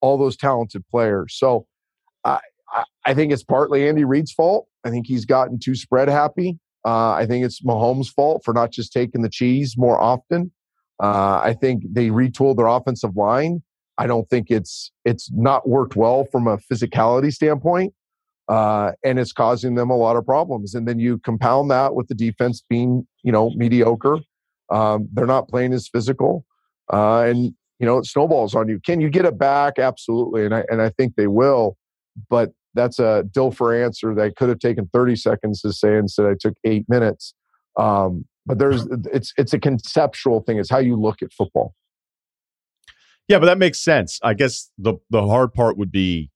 [0.00, 1.36] All those talented players.
[1.38, 1.66] So
[2.24, 2.40] I,
[3.04, 4.68] I think it's partly Andy Reid's fault.
[4.84, 6.58] I think he's gotten too spread happy.
[6.84, 10.52] Uh, I think it's Mahomes' fault for not just taking the cheese more often.
[11.02, 13.62] Uh, I think they retooled their offensive line.
[13.98, 17.94] I don't think it's it's not worked well from a physicality standpoint,
[18.48, 20.74] uh, and it's causing them a lot of problems.
[20.74, 24.18] And then you compound that with the defense being you know mediocre.
[24.70, 26.44] Um, they're not playing as physical,
[26.92, 28.80] uh, and you know it snowballs on you.
[28.80, 29.78] Can you get it back?
[29.78, 31.76] Absolutely, and I and I think they will.
[32.30, 36.34] But that's a Dilfer answer that could have taken 30 seconds to say instead I
[36.38, 37.34] took eight minutes.
[37.76, 40.58] Um, but there's it's it's a conceptual thing.
[40.58, 41.74] It's how you look at football.
[43.28, 44.20] Yeah, but that makes sense.
[44.22, 46.30] I guess the the hard part would be,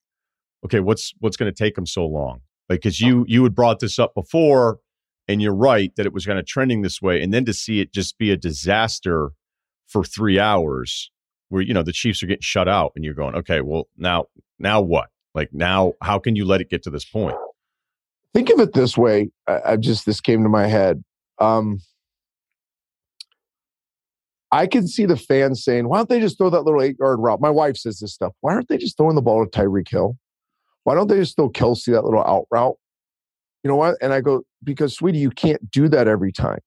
[0.64, 2.40] okay, what's what's going to take them so long?
[2.68, 4.80] Like, because you you had brought this up before,
[5.28, 7.80] and you're right that it was kind of trending this way, and then to see
[7.80, 9.30] it just be a disaster
[9.86, 11.12] for three hours,
[11.50, 14.26] where you know the Chiefs are getting shut out, and you're going, okay, well now
[14.58, 15.08] now what?
[15.34, 17.36] Like now, how can you let it get to this point?
[18.32, 19.30] Think of it this way.
[19.46, 21.04] I, I just this came to my head.
[21.38, 21.80] Um,
[24.52, 27.20] I can see the fans saying, why don't they just throw that little eight yard
[27.20, 27.40] route?
[27.40, 28.32] My wife says this stuff.
[28.40, 30.16] Why aren't they just throwing the ball to Tyreek Hill?
[30.84, 32.76] Why don't they just throw Kelce that little out route?
[33.62, 33.96] You know what?
[34.00, 36.58] And I go, because, sweetie, you can't do that every time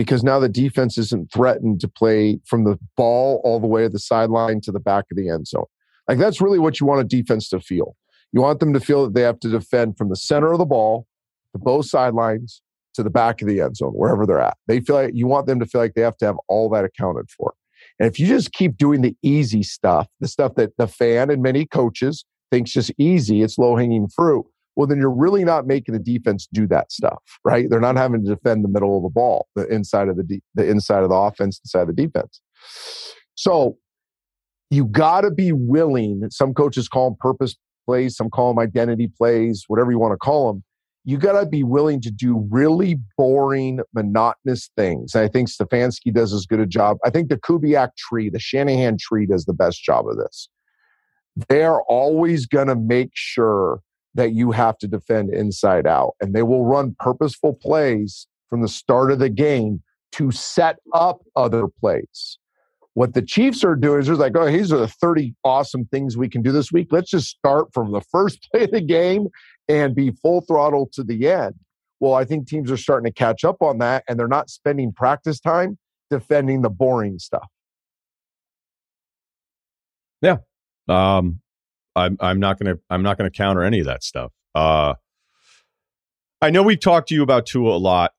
[0.00, 3.90] because now the defense isn't threatened to play from the ball all the way to
[3.90, 5.66] the sideline to the back of the end zone.
[6.08, 7.94] Like that's really what you want a defense to feel.
[8.32, 10.64] You want them to feel that they have to defend from the center of the
[10.64, 11.06] ball
[11.52, 12.62] to both sidelines
[12.94, 14.56] to the back of the end zone, wherever they're at.
[14.68, 16.86] They feel like you want them to feel like they have to have all that
[16.86, 17.52] accounted for.
[17.98, 21.42] And if you just keep doing the easy stuff, the stuff that the fan and
[21.42, 24.46] many coaches thinks just easy, it's low hanging fruit.
[24.80, 27.68] Well, then you're really not making the defense do that stuff, right?
[27.68, 30.42] They're not having to defend the middle of the ball, the inside of the de-
[30.54, 32.40] the inside of the offense, inside of the defense.
[33.34, 33.76] So
[34.70, 36.22] you got to be willing.
[36.30, 40.18] Some coaches call them purpose plays, some call them identity plays, whatever you want to
[40.18, 40.64] call them
[41.04, 45.14] you got to be willing to do really boring, monotonous things.
[45.14, 46.98] And I think Stefanski does as good a job.
[47.04, 50.48] I think the Kubiak tree, the Shanahan tree, does the best job of this.
[51.48, 53.80] They're always going to make sure
[54.14, 58.68] that you have to defend inside out, and they will run purposeful plays from the
[58.68, 62.38] start of the game to set up other plays.
[62.94, 66.16] What the Chiefs are doing is they're like, oh, these are the 30 awesome things
[66.16, 66.88] we can do this week.
[66.90, 69.28] Let's just start from the first play of the game
[69.68, 71.54] and be full throttle to the end.
[72.00, 74.92] Well, I think teams are starting to catch up on that and they're not spending
[74.92, 75.78] practice time
[76.10, 77.46] defending the boring stuff.
[80.22, 80.38] Yeah.
[80.88, 81.40] Um
[81.96, 84.32] I'm I'm not gonna I'm not gonna counter any of that stuff.
[84.54, 84.94] Uh
[86.42, 88.12] I know we've talked to you about Tua a lot,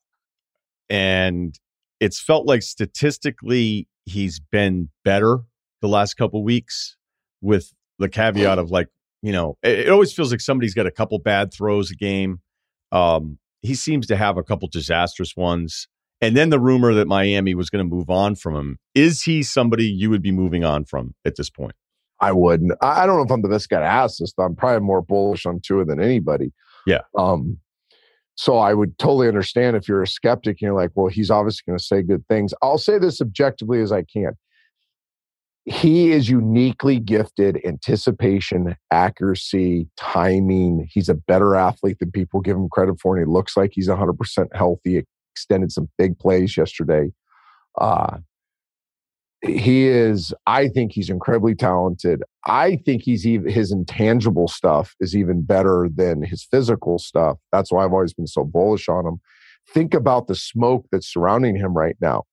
[0.89, 1.57] and
[1.99, 5.39] it's felt like statistically he's been better
[5.81, 6.97] the last couple weeks
[7.41, 8.87] with the caveat of like
[9.21, 12.41] you know, it, it, always feels like somebody's got a couple bad throws a game.
[12.91, 15.87] Um, he seems to have a couple disastrous ones.
[16.21, 18.79] And then the rumor that Miami was going to move on from him.
[18.93, 21.73] Is he somebody you would be moving on from at this point?
[22.21, 22.73] I wouldn't.
[22.81, 24.33] I don't know if I'm the best guy to ask this.
[24.37, 26.53] I'm probably more bullish on Tua than anybody.
[26.85, 27.01] Yeah.
[27.17, 27.57] Um,
[28.35, 31.63] so I would totally understand if you're a skeptic and you're like, well, he's obviously
[31.67, 32.53] going to say good things.
[32.61, 34.37] I'll say this objectively as I can
[35.65, 40.87] he is uniquely gifted anticipation, accuracy, timing.
[40.91, 43.15] He's a better athlete than people give him credit for.
[43.15, 45.03] And he looks like he's 100% healthy,
[45.33, 47.11] extended some big plays yesterday.
[47.79, 48.17] Uh,
[49.43, 52.23] he is, I think he's incredibly talented.
[52.45, 57.37] I think he's even, his intangible stuff is even better than his physical stuff.
[57.51, 59.19] That's why I've always been so bullish on him.
[59.73, 62.23] Think about the smoke that's surrounding him right now.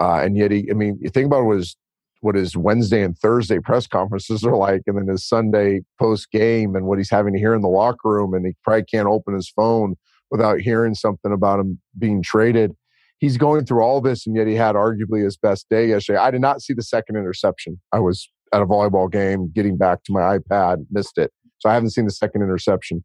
[0.00, 1.76] Uh, and yet, he, I mean, think about what his
[2.22, 6.76] what his Wednesday and Thursday press conferences are like, and then his Sunday post game
[6.76, 9.34] and what he's having to hear in the locker room, and he probably can't open
[9.34, 9.96] his phone
[10.30, 12.72] without hearing something about him being traded.
[13.20, 16.18] He's going through all this, and yet he had arguably his best day yesterday.
[16.18, 17.80] I did not see the second interception.
[17.92, 21.74] I was at a volleyball game, getting back to my iPad, missed it, so I
[21.74, 23.04] haven't seen the second interception.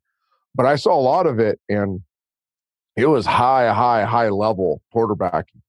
[0.56, 2.02] But I saw a lot of it, and
[2.96, 5.62] it was high, high, high level quarterbacking.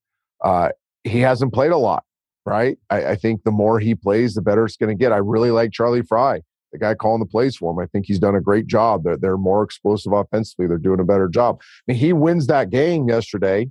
[0.42, 0.70] Uh,
[1.04, 2.02] he hasn't played a lot
[2.48, 2.78] right?
[2.90, 5.10] I, I, think the more he plays, the better it's going to get.
[5.10, 7.78] I really like Charlie Frye the guy calling the plays for him.
[7.78, 9.04] I think he's done a great job.
[9.04, 10.66] They're, they're more explosive offensively.
[10.66, 11.60] They're doing a better job.
[11.60, 13.70] I mean, he wins that game yesterday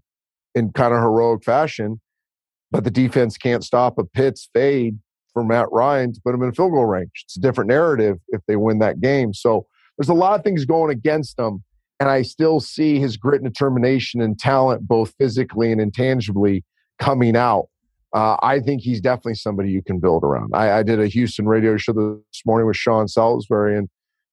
[0.55, 2.01] in kind of heroic fashion,
[2.71, 4.97] but the defense can't stop a Pitts fade
[5.33, 7.25] for Matt Ryan to put him in field goal range.
[7.25, 9.33] It's a different narrative if they win that game.
[9.33, 11.63] So there's a lot of things going against them.
[11.99, 16.63] And I still see his grit and determination and talent, both physically and intangibly,
[16.99, 17.67] coming out
[18.13, 20.51] Uh, I think he's definitely somebody you can build around.
[20.53, 23.89] I, I, did a Houston radio show this morning with Sean Salisbury, and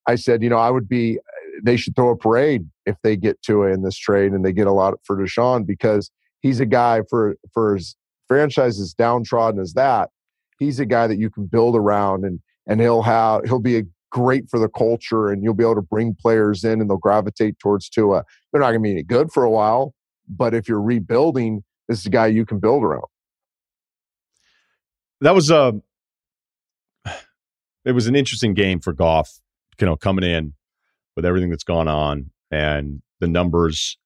[0.07, 1.19] I said, you know, I would be,
[1.63, 4.53] they should throw a parade if they get to it in this trade and they
[4.53, 6.11] get a lot for Deshaun because
[6.41, 7.97] he's a guy for for his
[8.29, 10.11] franchise as downtrodden as that.
[10.59, 13.83] He's a guy that you can build around, and and he'll have he'll be a
[14.11, 17.59] great for the culture, and you'll be able to bring players in, and they'll gravitate
[17.59, 18.25] towards Tua.
[18.53, 19.95] They're not going to be any good for a while,
[20.29, 23.05] but if you're rebuilding, this is a guy you can build around.
[25.21, 25.81] That was a.
[27.05, 27.13] Uh,
[27.85, 29.41] it was an interesting game for Goff,
[29.81, 30.55] you know, coming in
[31.17, 33.99] with everything that's gone on and the numbers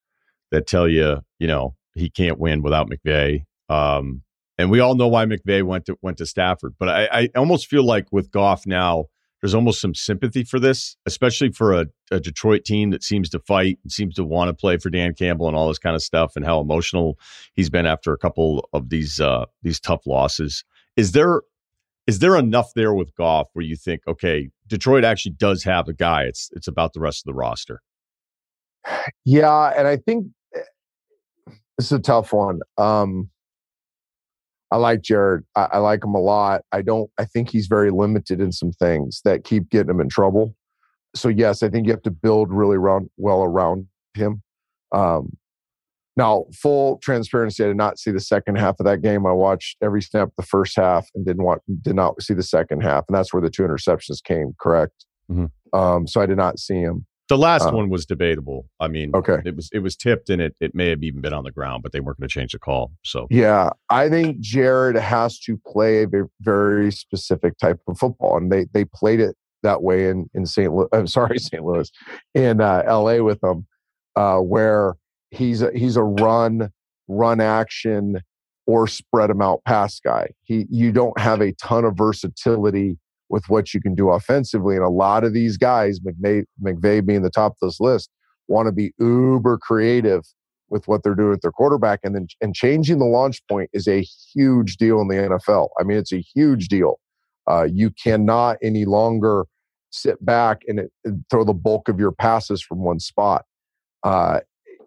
[0.51, 3.45] that tell you, you know, he can't win without McVay.
[3.69, 4.23] Um,
[4.59, 6.75] and we all know why McVay went to went to Stafford.
[6.79, 9.07] But I, I almost feel like with Goff now,
[9.41, 13.39] there's almost some sympathy for this, especially for a, a, Detroit team that seems to
[13.39, 16.03] fight and seems to want to play for Dan Campbell and all this kind of
[16.03, 17.19] stuff, and how emotional
[17.55, 20.65] he's been after a couple of these uh, these tough losses.
[20.97, 21.43] Is there
[22.07, 25.93] is there enough there with Goff where you think, okay, Detroit actually does have a
[25.93, 26.25] guy?
[26.25, 27.81] It's it's about the rest of the roster.
[29.25, 30.61] Yeah, and I think eh,
[31.79, 32.61] this is a tough one.
[32.79, 33.31] Um,
[34.71, 35.45] I like Jared.
[35.55, 36.63] I, I, like him a lot.
[36.73, 37.11] I don't.
[37.19, 40.55] I think he's very limited in some things that keep getting him in trouble.
[41.15, 44.43] So yes, I think you have to build really around, well around him.
[44.93, 45.37] Um,
[46.17, 49.27] now, full transparency, I did not see the second half of that game.
[49.27, 52.81] I watched every snap the first half and didn't want did not see the second
[52.81, 54.55] half, and that's where the two interceptions came.
[54.59, 55.05] Correct.
[55.31, 55.79] Mm-hmm.
[55.79, 57.07] Um, so I did not see him.
[57.29, 58.67] The last uh, one was debatable.
[58.81, 61.35] I mean, okay, it was it was tipped and it it may have even been
[61.35, 62.93] on the ground, but they weren't going to change the call.
[63.05, 66.09] So yeah, I think Jared has to play a
[66.41, 70.73] very, specific type of football, and they they played it that way in in St.
[70.73, 70.89] Louis.
[70.93, 71.63] I'm sorry, St.
[71.63, 71.91] Louis,
[72.35, 73.21] in uh, L.A.
[73.23, 73.67] with them,
[74.15, 74.95] uh, where
[75.37, 76.71] he's a, he's a run
[77.09, 78.21] run action
[78.67, 80.29] or spread him out pass guy.
[80.43, 84.77] He you don't have a ton of versatility with what you can do offensively.
[84.77, 88.11] And a lot of these guys, McVay, being the top of this list,
[88.49, 90.23] want to be uber creative
[90.69, 92.01] with what they're doing with their quarterback.
[92.03, 95.69] And then and changing the launch point is a huge deal in the NFL.
[95.79, 96.99] I mean, it's a huge deal.
[97.49, 99.47] Uh, you cannot any longer
[99.91, 103.45] sit back and, it, and, throw the bulk of your passes from one spot.
[104.03, 104.41] Uh,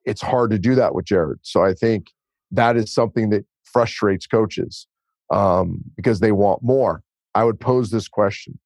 [0.09, 1.39] it's hard to do that with Jared.
[1.43, 2.07] So I think
[2.51, 4.87] that is something that frustrates coaches
[5.29, 7.03] um, because they want more.
[7.35, 8.59] I would pose this question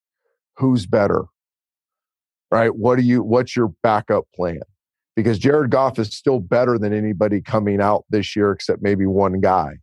[0.57, 1.25] Who's better?
[2.49, 2.73] Right?
[2.73, 4.61] What do you, what's your backup plan?
[5.15, 9.41] Because Jared Goff is still better than anybody coming out this year, except maybe one
[9.41, 9.77] guy.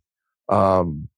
[0.49, 1.09] Um,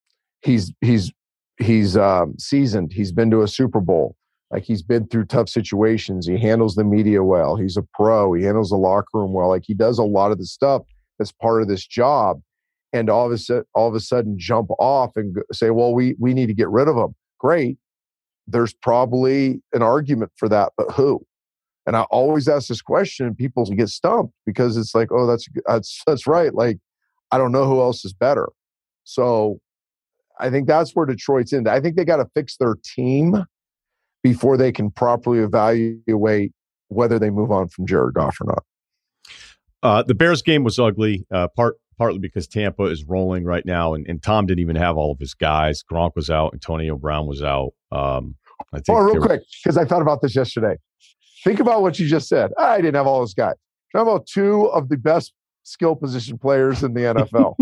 [0.41, 1.11] he's, he's,
[1.57, 2.91] he's um, seasoned.
[2.91, 4.15] He's been to a Super Bowl.
[4.53, 6.27] Like he's been through tough situations.
[6.27, 7.55] He handles the media well.
[7.55, 8.33] He's a pro.
[8.33, 9.49] He handles the locker room well.
[9.49, 10.83] Like he does a lot of the stuff
[11.19, 12.39] that's part of this job.
[12.93, 16.15] And all of a sudden, all of a sudden, jump off and say, "Well, we
[16.19, 17.77] we need to get rid of him." great.
[18.47, 21.21] There's probably an argument for that, but who?
[21.85, 25.45] And I always ask this question, and people get stumped because it's like, oh, that's
[25.67, 26.53] that's that's right.
[26.53, 26.79] Like,
[27.31, 28.49] I don't know who else is better.
[29.03, 29.59] So,
[30.39, 31.67] I think that's where Detroit's in.
[31.67, 33.45] I think they got to fix their team
[34.23, 36.51] before they can properly evaluate
[36.87, 38.63] whether they move on from Jared Goff or not.
[39.81, 41.25] Uh, the Bears game was ugly.
[41.31, 44.97] Uh, part partly because Tampa is rolling right now, and, and Tom didn't even have
[44.97, 45.83] all of his guys.
[45.83, 47.71] Gronk was out, Antonio Brown was out.
[47.91, 48.35] Um,
[48.73, 50.77] I think oh, real quick, because I thought about this yesterday.
[51.43, 52.51] Think about what you just said.
[52.57, 53.55] I didn't have all those guys.
[53.91, 55.33] Talk about two of the best
[55.63, 57.55] skill position players in the NFL.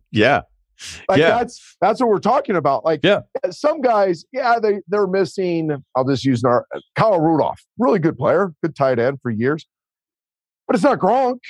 [0.10, 0.42] yeah.
[1.08, 1.30] Like yeah.
[1.30, 2.84] that's that's what we're talking about.
[2.84, 3.20] Like yeah.
[3.50, 5.82] some guys, yeah, they they're missing.
[5.96, 9.66] I'll just use our Kyle Rudolph, really good player, good tight end for years,
[10.66, 11.40] but it's not Gronk.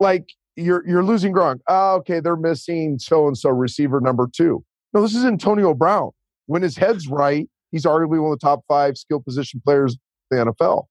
[0.00, 1.60] Like you're you're losing Gronk.
[1.68, 4.64] Ah, okay, they're missing so and so receiver number two.
[4.92, 6.10] No, this is Antonio Brown.
[6.46, 9.96] When his head's right, he's arguably one of the top five skill position players
[10.30, 10.84] in the NFL.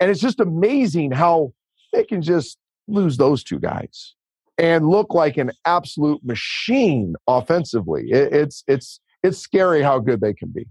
[0.00, 1.52] And it's just amazing how
[1.92, 4.14] they can just lose those two guys
[4.58, 8.10] and look like an absolute machine offensively.
[8.10, 10.66] It, it's it's it's scary how good they can be.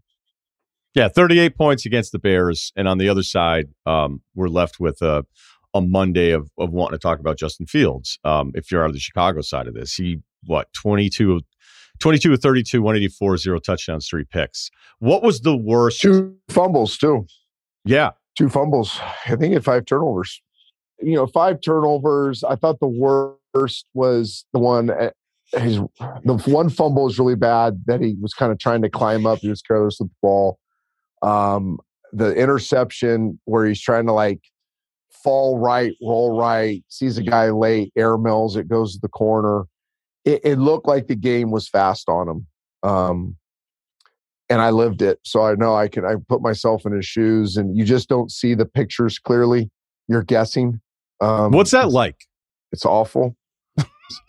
[0.95, 5.01] Yeah, 38 points against the Bears, and on the other side, um, we're left with
[5.01, 5.25] a
[5.73, 8.19] a Monday of, of wanting to talk about Justin Fields.
[8.23, 11.41] Um, if you're on the Chicago side of this, he, what, 22,
[11.99, 14.69] 22 of 32, 184, zero touchdowns, three picks.
[14.99, 16.01] What was the worst?
[16.01, 17.25] Two fumbles, too.
[17.85, 18.11] Yeah.
[18.37, 18.99] Two fumbles.
[19.25, 20.41] I think he had five turnovers.
[21.01, 22.43] You know, five turnovers.
[22.43, 23.39] I thought the worst
[23.93, 24.89] was the one.
[24.89, 25.09] Eh,
[25.57, 25.77] his
[26.23, 29.39] the one fumble was really bad that he was kind of trying to climb up.
[29.39, 30.57] He was careless with the ball.
[31.21, 31.77] Um,
[32.11, 34.41] the interception where he's trying to like
[35.23, 39.65] fall right, roll right, sees a guy late, air mills, it goes to the corner.
[40.25, 42.47] it, it looked like the game was fast on him.
[42.83, 43.37] Um,
[44.49, 45.19] and I lived it.
[45.23, 48.31] So I know I can, I put myself in his shoes and you just don't
[48.31, 49.69] see the pictures clearly.
[50.07, 50.81] You're guessing.
[51.21, 52.17] Um, What's that like?
[52.71, 53.35] It's awful.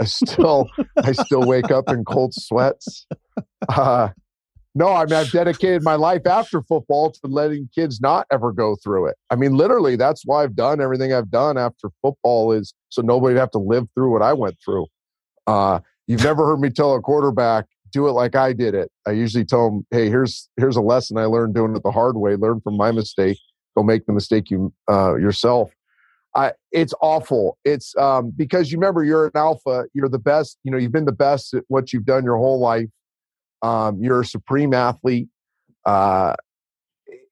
[0.01, 0.69] I still,
[1.03, 3.07] I still wake up in cold sweats.
[3.69, 4.09] Uh,
[4.77, 8.77] no, I mean, I've dedicated my life after football to letting kids not ever go
[8.83, 9.17] through it.
[9.31, 13.39] I mean, literally, that's why I've done everything I've done after football is so nobody'd
[13.39, 14.87] have to live through what I went through.
[15.47, 18.91] Uh, you've never heard me tell a quarterback, do it like I did it.
[19.07, 22.17] I usually tell them, hey, here's here's a lesson I learned doing it the hard
[22.17, 22.35] way.
[22.35, 23.39] Learn from my mistake.
[23.77, 25.71] Don't make the mistake you uh, yourself.
[26.37, 27.59] I, it's awful.
[27.65, 29.85] It's um, because you remember you're an alpha.
[29.95, 30.59] You're the best.
[30.65, 32.89] You know, you've been the best at what you've done your whole life
[33.65, 35.29] um, you're a supreme athlete.
[35.87, 36.35] Uh,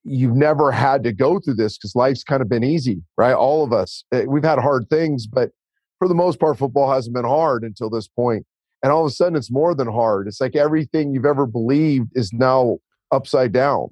[0.02, 3.34] you've never had to go through this because life's kind of been easy, right?
[3.34, 5.50] All of us, eh, we've had hard things, but
[5.98, 8.46] for the most part, football hasn't been hard until this point.
[8.82, 10.26] And all of a sudden, it's more than hard.
[10.26, 12.78] It's like everything you've ever believed is now
[13.12, 13.88] upside down,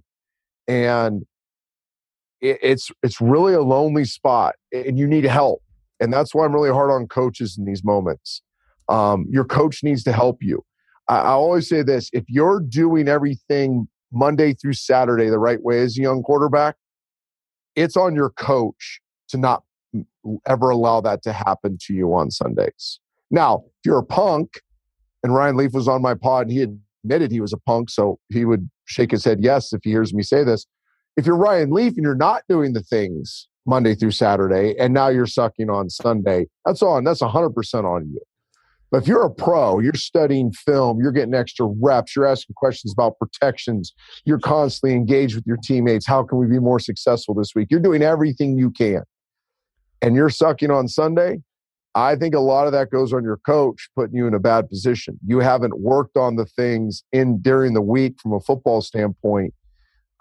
[0.66, 1.24] and
[2.40, 5.62] it's it's really a lonely spot, and you need help.
[6.00, 8.42] And that's why I'm really hard on coaches in these moments.
[8.88, 10.64] Um, your coach needs to help you.
[11.08, 15.80] I, I always say this if you're doing everything Monday through Saturday the right way
[15.82, 16.76] as a young quarterback,
[17.76, 19.62] it's on your coach to not
[20.46, 23.00] ever allow that to happen to you on Sundays.
[23.30, 24.60] Now, if you're a punk,
[25.22, 28.18] and Ryan Leaf was on my pod and he admitted he was a punk, so
[28.30, 30.66] he would shake his head yes if he hears me say this.
[31.16, 35.08] If you're Ryan Leaf and you're not doing the things Monday through Saturday and now
[35.08, 37.04] you're sucking on Sunday, that's on.
[37.04, 38.20] That's 100% on you.
[38.90, 42.92] But if you're a pro, you're studying film, you're getting extra reps, you're asking questions
[42.92, 43.94] about protections,
[44.24, 46.06] you're constantly engaged with your teammates.
[46.06, 47.68] How can we be more successful this week?
[47.70, 49.02] You're doing everything you can.
[50.02, 51.42] And you're sucking on Sunday.
[51.94, 54.68] I think a lot of that goes on your coach, putting you in a bad
[54.68, 55.18] position.
[55.26, 59.54] You haven't worked on the things in during the week from a football standpoint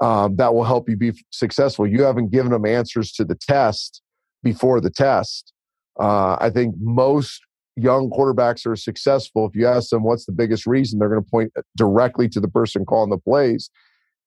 [0.02, 1.88] um, that will help you be successful.
[1.88, 4.02] You haven't given them answers to the test
[4.44, 5.54] before the test.
[6.00, 7.42] Uh, I think most
[7.80, 11.30] young quarterbacks are successful, if you ask them what's the biggest reason, they're going to
[11.30, 13.70] point directly to the person calling the plays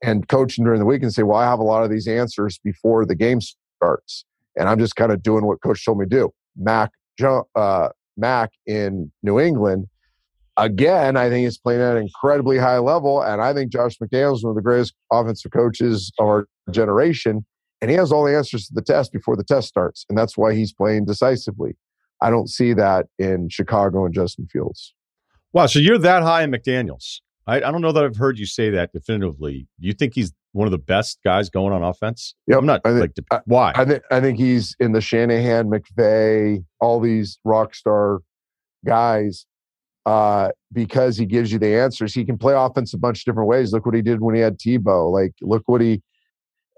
[0.02, 2.58] and coaching during the week and say, Well, I have a lot of these answers
[2.58, 4.24] before the game starts.
[4.56, 6.30] And I'm just kind of doing what coach told me to do.
[6.56, 6.90] Mac,
[7.54, 9.86] uh, Mac in New England,
[10.56, 13.22] again, I think he's playing at an incredibly high level.
[13.22, 17.44] And I think Josh McDaniels is one of the greatest offensive coaches of our generation.
[17.80, 20.04] And he has all the answers to the test before the test starts.
[20.08, 21.76] And that's why he's playing decisively.
[22.20, 24.94] I don't see that in Chicago and Justin Fields.
[25.52, 25.66] Wow.
[25.66, 27.20] So you're that high in McDaniels.
[27.46, 29.66] I, I don't know that I've heard you say that definitively.
[29.80, 32.36] Do you think he's one of the best guys going on offense?
[32.46, 33.72] Yeah, I'm not I think, like why.
[33.74, 38.20] I think I think he's in the Shanahan, McVay, all these rock star
[38.86, 39.46] guys
[40.06, 42.14] uh, because he gives you the answers.
[42.14, 43.72] He can play offense a bunch of different ways.
[43.72, 45.12] Look what he did when he had Tebow.
[45.12, 46.02] Like look what he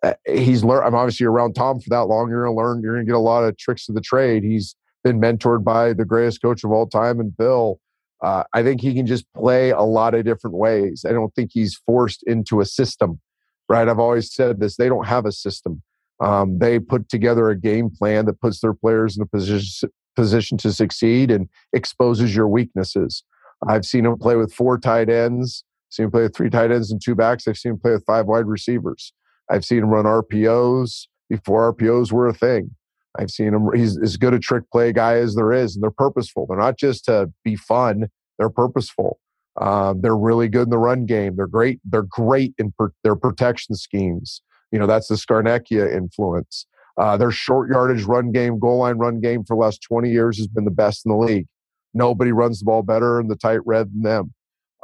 [0.03, 0.87] uh, he's learned.
[0.87, 2.29] I'm obviously around Tom for that long.
[2.29, 2.83] You're gonna learn.
[2.83, 4.45] You're gonna get a lot of tricks of the trade.
[4.45, 7.81] He's been mentored by the greatest coach of all time and Bill.
[8.23, 11.05] Uh, I think he can just play a lot of different ways.
[11.07, 13.21] I don't think he's forced into a system,
[13.69, 13.87] right?
[13.87, 15.83] I've always said this they don't have a system.
[16.21, 20.59] Um, they put together a game plan that puts their players in a position, position
[20.59, 23.25] to succeed and exposes your weaknesses.
[23.69, 26.91] I've seen him play with four tight ends, seen him play with three tight ends
[26.91, 27.47] and two backs.
[27.49, 29.13] I've seen him play with five wide receivers.
[29.51, 32.75] I've seen him run RPOs before RPOs were a thing.
[33.19, 33.69] I've seen him.
[33.75, 36.47] He's as good a trick play guy as there is, and they're purposeful.
[36.47, 38.09] They're not just to be fun.
[38.39, 39.21] They're purposeful.
[39.61, 41.37] Um, they're really good in the run game.
[41.37, 41.81] They're great.
[41.85, 44.43] They're great in per, their protection schemes.
[44.73, 46.67] You know, that's the Scarnecchia influence.
[46.97, 50.39] Uh, their short yardage run game, goal line run game for the last 20 years
[50.39, 51.47] has been the best in the league.
[51.93, 54.35] Nobody runs the ball better in the tight red than them.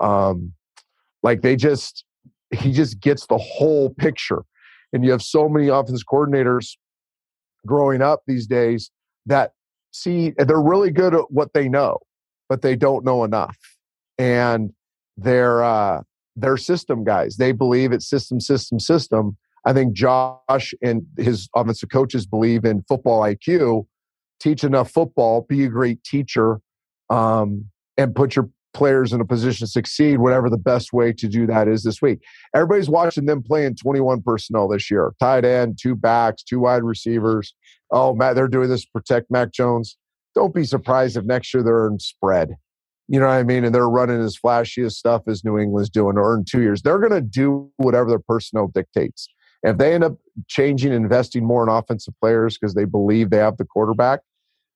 [0.00, 0.52] Um,
[1.22, 2.04] like they just,
[2.52, 4.42] he just gets the whole picture.
[4.92, 6.76] And you have so many offense coordinators
[7.66, 8.90] growing up these days
[9.26, 9.52] that
[9.92, 11.98] see they're really good at what they know,
[12.48, 13.56] but they don't know enough.
[14.18, 14.72] And
[15.16, 16.02] they're uh,
[16.36, 17.36] they're system guys.
[17.36, 19.36] They believe it's system, system, system.
[19.64, 23.86] I think Josh and his offensive coaches believe in football IQ.
[24.40, 26.60] Teach enough football, be a great teacher,
[27.10, 27.66] um,
[27.98, 31.46] and put your players in a position to succeed, whatever the best way to do
[31.46, 32.20] that is this week.
[32.54, 37.54] Everybody's watching them playing 21 personnel this year tight end, two backs, two wide receivers.
[37.90, 39.96] Oh, Matt, they're doing this to protect Mac Jones.
[40.34, 42.50] Don't be surprised if next year they're in spread.
[43.08, 43.64] You know what I mean?
[43.64, 46.82] And they're running as flashy as stuff as New England's doing, or in two years.
[46.82, 49.28] They're going to do whatever their personnel dictates.
[49.62, 50.16] If they end up
[50.48, 54.20] changing, investing more in offensive players because they believe they have the quarterback,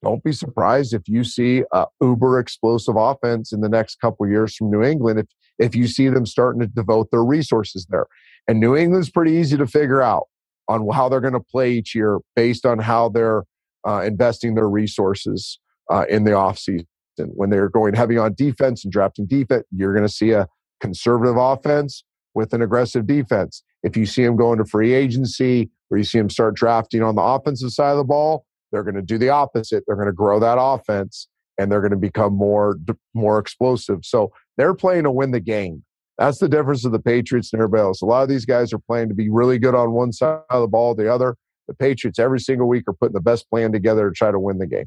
[0.03, 4.55] don't be surprised if you see a uber explosive offense in the next couple years
[4.55, 5.27] from New England if
[5.59, 8.07] if you see them starting to devote their resources there.
[8.49, 10.25] And New England's pretty easy to figure out
[10.69, 13.45] on how they're going to play each year based on how they're
[13.87, 15.59] uh, investing their resources
[15.91, 16.87] uh, in the offseason.
[17.19, 20.49] When they're going heavy on defense and drafting defense, you're going to see a
[20.81, 22.03] conservative offense
[22.35, 23.63] with an aggressive defense.
[23.83, 27.15] If you see them go into free agency or you see them start drafting on
[27.15, 29.85] the offensive side of the ball, they're going to do the opposite.
[29.87, 31.29] They're going to grow that offense
[31.59, 32.77] and they're going to become more
[33.15, 34.01] more explosive.
[34.03, 35.85] So they're playing to win the game.
[36.19, 38.01] That's the difference of the Patriots and everybody else.
[38.01, 40.61] A lot of these guys are playing to be really good on one side of
[40.61, 41.37] the ball, the other.
[41.67, 44.59] The Patriots every single week are putting the best plan together to try to win
[44.59, 44.85] the game.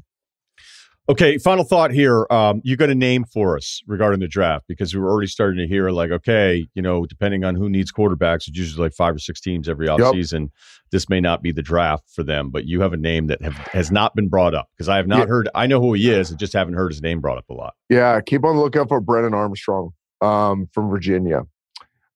[1.10, 2.26] Okay, final thought here.
[2.30, 5.58] Um, you got a name for us regarding the draft because we were already starting
[5.58, 9.14] to hear like, okay, you know, depending on who needs quarterbacks, it's usually like five
[9.14, 10.40] or six teams every offseason.
[10.40, 10.50] Yep.
[10.92, 13.54] This may not be the draft for them, but you have a name that have,
[13.54, 15.26] has not been brought up because I have not yeah.
[15.26, 15.48] heard.
[15.54, 17.72] I know who he is, I just haven't heard his name brought up a lot.
[17.88, 21.44] Yeah, keep on the lookout for Brennan Armstrong um, from Virginia.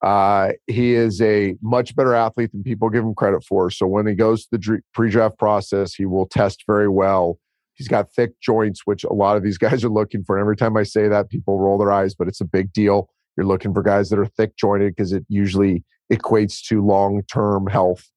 [0.03, 3.71] Uh, he is a much better athlete than people give him credit for.
[3.71, 7.39] So when he goes to the pre-draft process, he will test very well
[7.75, 10.37] He's got thick joints, which a lot of these guys are looking for.
[10.37, 13.09] And every time I say that, people roll their eyes, but it's a big deal.
[13.37, 17.67] You're looking for guys that are thick jointed because it usually equates to long term
[17.67, 18.09] health.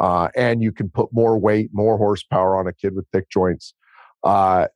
[0.00, 3.74] Uh, and you can put more weight, more horsepower on a kid with thick joints.
[4.24, 4.66] Uh,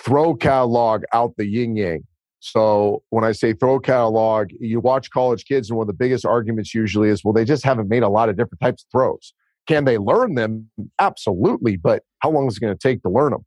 [0.00, 2.04] throw catalog out the yin yang.
[2.40, 6.26] So when I say throw catalog, you watch college kids, and one of the biggest
[6.26, 9.32] arguments usually is, well, they just haven't made a lot of different types of throws.
[9.66, 10.70] Can they learn them?
[10.98, 11.76] Absolutely.
[11.76, 13.44] But how long is it going to take to learn them?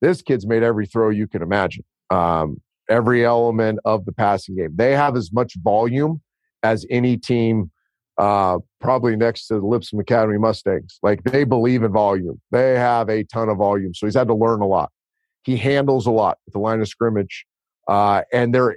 [0.00, 4.70] This kid's made every throw you can imagine, um, every element of the passing game.
[4.74, 6.22] They have as much volume
[6.62, 7.70] as any team,
[8.16, 10.98] uh, probably next to the Lipscomb Academy Mustangs.
[11.02, 12.40] Like they believe in volume.
[12.50, 13.94] They have a ton of volume.
[13.94, 14.90] So he's had to learn a lot.
[15.42, 17.44] He handles a lot at the line of scrimmage.
[17.88, 18.76] Uh, and there,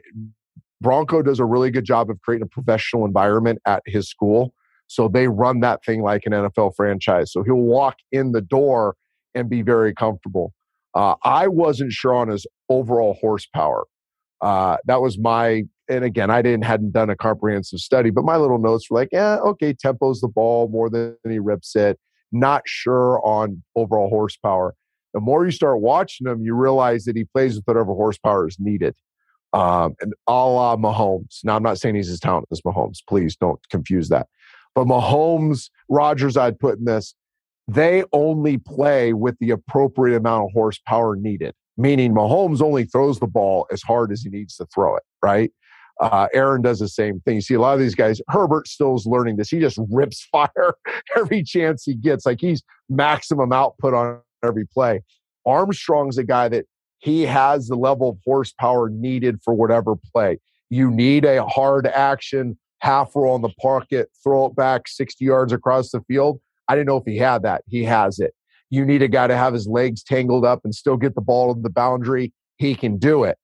[0.79, 4.53] Bronco does a really good job of creating a professional environment at his school.
[4.91, 7.31] So they run that thing like an NFL franchise.
[7.31, 8.95] So he'll walk in the door
[9.33, 10.53] and be very comfortable.
[10.93, 13.85] Uh, I wasn't sure on his overall horsepower.
[14.41, 18.35] Uh, that was my, and again, I didn't hadn't done a comprehensive study, but my
[18.35, 21.97] little notes were like, yeah, okay, tempo's the ball more than he rips it.
[22.33, 24.75] Not sure on overall horsepower.
[25.13, 28.57] The more you start watching him, you realize that he plays with whatever horsepower is
[28.59, 28.95] needed.
[29.53, 31.39] Um, and a la Mahomes.
[31.45, 32.99] Now, I'm not saying he's as talented as Mahomes.
[33.07, 34.27] Please don't confuse that.
[34.75, 37.13] But Mahomes, Rodgers, I'd put in this
[37.67, 41.53] they only play with the appropriate amount of horsepower needed.
[41.77, 45.51] Meaning, Mahomes only throws the ball as hard as he needs to throw it, right?
[46.01, 47.35] Uh, Aaron does the same thing.
[47.35, 48.19] You see a lot of these guys.
[48.29, 49.49] Herbert still is learning this.
[49.49, 50.73] He just rips fire
[51.15, 52.25] every chance he gets.
[52.25, 55.01] Like he's maximum output on every play.
[55.45, 56.65] Armstrong's a guy that
[56.99, 60.39] he has the level of horsepower needed for whatever play.
[60.69, 65.53] You need a hard action, half roll on the pocket, throw it back 60 yards
[65.53, 66.39] across the field.
[66.67, 67.63] I didn't know if he had that.
[67.67, 68.33] He has it.
[68.69, 71.53] You need a guy to have his legs tangled up and still get the ball
[71.53, 72.33] to the boundary.
[72.57, 73.37] He can do it.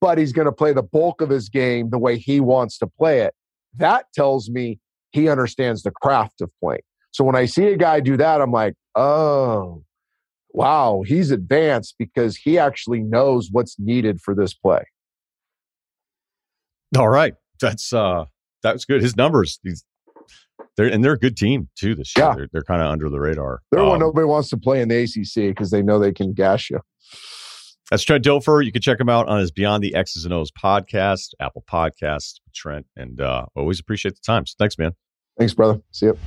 [0.00, 2.86] But he's going to play the bulk of his game the way he wants to
[2.86, 3.34] play it.
[3.76, 4.78] That tells me
[5.10, 6.82] he understands the craft of playing.
[7.10, 9.84] So when I see a guy do that, I'm like, oh,
[10.52, 14.84] wow, he's advanced because he actually knows what's needed for this play.
[16.96, 17.34] All right.
[17.60, 18.24] That's uh
[18.62, 19.02] that's good.
[19.02, 19.84] His numbers, he's
[20.76, 22.26] they're and they're a good team too this year.
[22.26, 22.34] Yeah.
[22.34, 23.60] They're, they're kind of under the radar.
[23.70, 26.32] They're um, one nobody wants to play in the ACC because they know they can
[26.32, 26.80] gash you.
[27.90, 28.64] That's Trent Dilfer.
[28.64, 32.40] You can check him out on his Beyond the X's and O's podcast, Apple Podcast,
[32.54, 34.46] Trent, and uh, always appreciate the time.
[34.46, 34.92] So thanks, man.
[35.38, 35.80] Thanks, brother.
[35.90, 36.18] See you.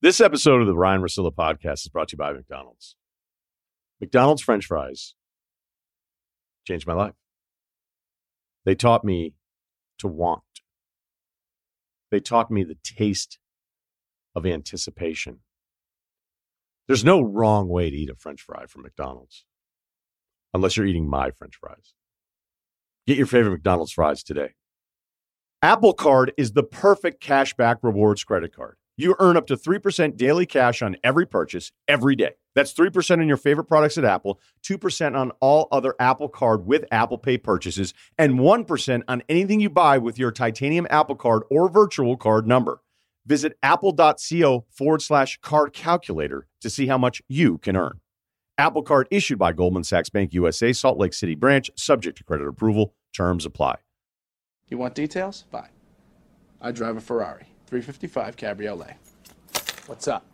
[0.00, 2.96] This episode of the Ryen Russillo podcast is brought to you by McDonald's.
[4.00, 5.14] McDonald's French fries
[6.66, 7.14] changed my life.
[8.64, 9.34] They taught me
[9.98, 10.42] to want.
[12.10, 13.38] They taught me the taste
[14.34, 15.40] of anticipation.
[16.86, 19.44] There's no wrong way to eat a french fry from McDonald's
[20.52, 21.94] unless you're eating my french fries.
[23.06, 24.50] Get your favorite McDonald's fries today.
[25.62, 28.76] Apple Card is the perfect cashback rewards credit card.
[29.02, 32.34] You earn up to 3% daily cash on every purchase every day.
[32.54, 36.84] That's 3% on your favorite products at Apple, 2% on all other Apple Card with
[36.92, 41.68] Apple Pay purchases, and 1% on anything you buy with your titanium Apple Card or
[41.68, 42.80] virtual card number.
[43.26, 47.98] Visit apple.co forward slash card calculator to see how much you can earn.
[48.56, 52.46] Apple Card issued by Goldman Sachs Bank USA, Salt Lake City branch, subject to credit
[52.46, 52.94] approval.
[53.12, 53.78] Terms apply.
[54.68, 55.44] You want details?
[55.50, 55.70] Fine.
[56.60, 58.96] I drive a Ferrari 355 Cabriolet.
[59.86, 60.26] What's up?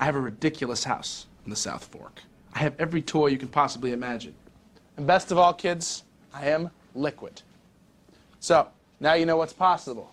[0.00, 2.22] I have a ridiculous house in the South Fork.
[2.54, 4.34] I have every toy you can possibly imagine.
[4.96, 7.42] And best of all, kids, I am liquid.
[8.40, 8.68] So,
[8.98, 10.10] now you know what's possible.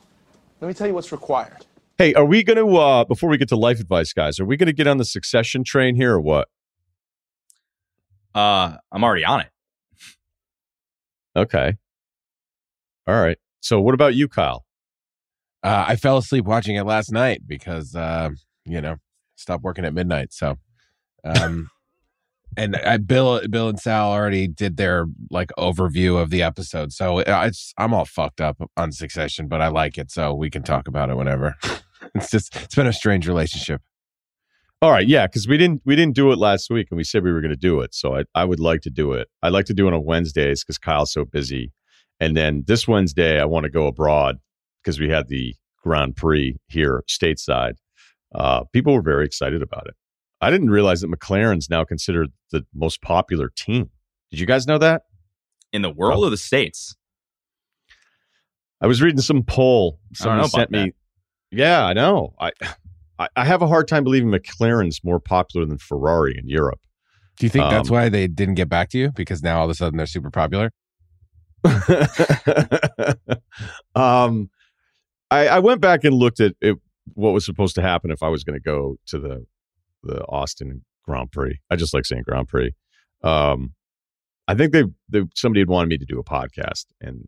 [0.59, 1.65] Let me tell you what's required.
[1.97, 4.57] Hey, are we going to, uh, before we get to life advice, guys, are we
[4.57, 6.49] going to get on the succession train here or what?
[8.36, 9.51] Uh, I'm already on it.
[11.34, 11.78] Okay.
[13.07, 13.38] All right.
[13.61, 14.65] So, what about you, Kyle?
[15.64, 18.30] Uh, I fell asleep watching it last night because, uh,
[18.66, 18.95] you know,
[19.36, 20.34] stopped working at midnight.
[20.34, 20.57] So,
[21.24, 21.70] um,
[22.57, 26.91] and I, Bill, Bill and Sal already did their like overview of the episode.
[26.91, 30.64] So it's I'm all fucked up on Succession, but I like it, so we can
[30.64, 31.55] talk about it whenever.
[32.16, 33.82] it's just it's been a strange relationship.
[34.82, 37.24] All right, yeah, because we didn't we didn't do it last week, and we said
[37.24, 37.93] we were going to do it.
[37.93, 39.30] So I I would like to do it.
[39.43, 41.72] I'd like to do it on Wednesdays because Kyle's so busy,
[42.20, 44.39] and then this Wednesday I want to go abroad
[44.84, 47.73] because we had the Grand Prix here stateside.
[48.34, 49.95] Uh, people were very excited about it.
[50.39, 53.89] I didn't realize that McLaren's now considered the most popular team.
[54.32, 55.03] Did you guys know that?
[55.71, 56.25] In the world oh.
[56.25, 56.95] of the states?
[58.82, 60.86] I was reading some poll someone sent me.
[60.86, 60.93] That.
[61.51, 62.34] Yeah, I know.
[62.39, 62.51] I,
[63.19, 66.79] I, I have a hard time believing McLaren's more popular than Ferrari in Europe.
[67.38, 69.65] Do you think um, that's why they didn't get back to you because now all
[69.65, 70.71] of a sudden they're super popular?
[73.95, 74.49] um,
[75.32, 76.77] I, I went back and looked at it,
[77.13, 79.45] what was supposed to happen if I was going to go to the
[80.03, 81.59] the Austin Grand Prix.
[81.69, 82.73] I just like saying Grand Prix.
[83.23, 83.73] Um,
[84.47, 87.27] I think they, they somebody had wanted me to do a podcast, and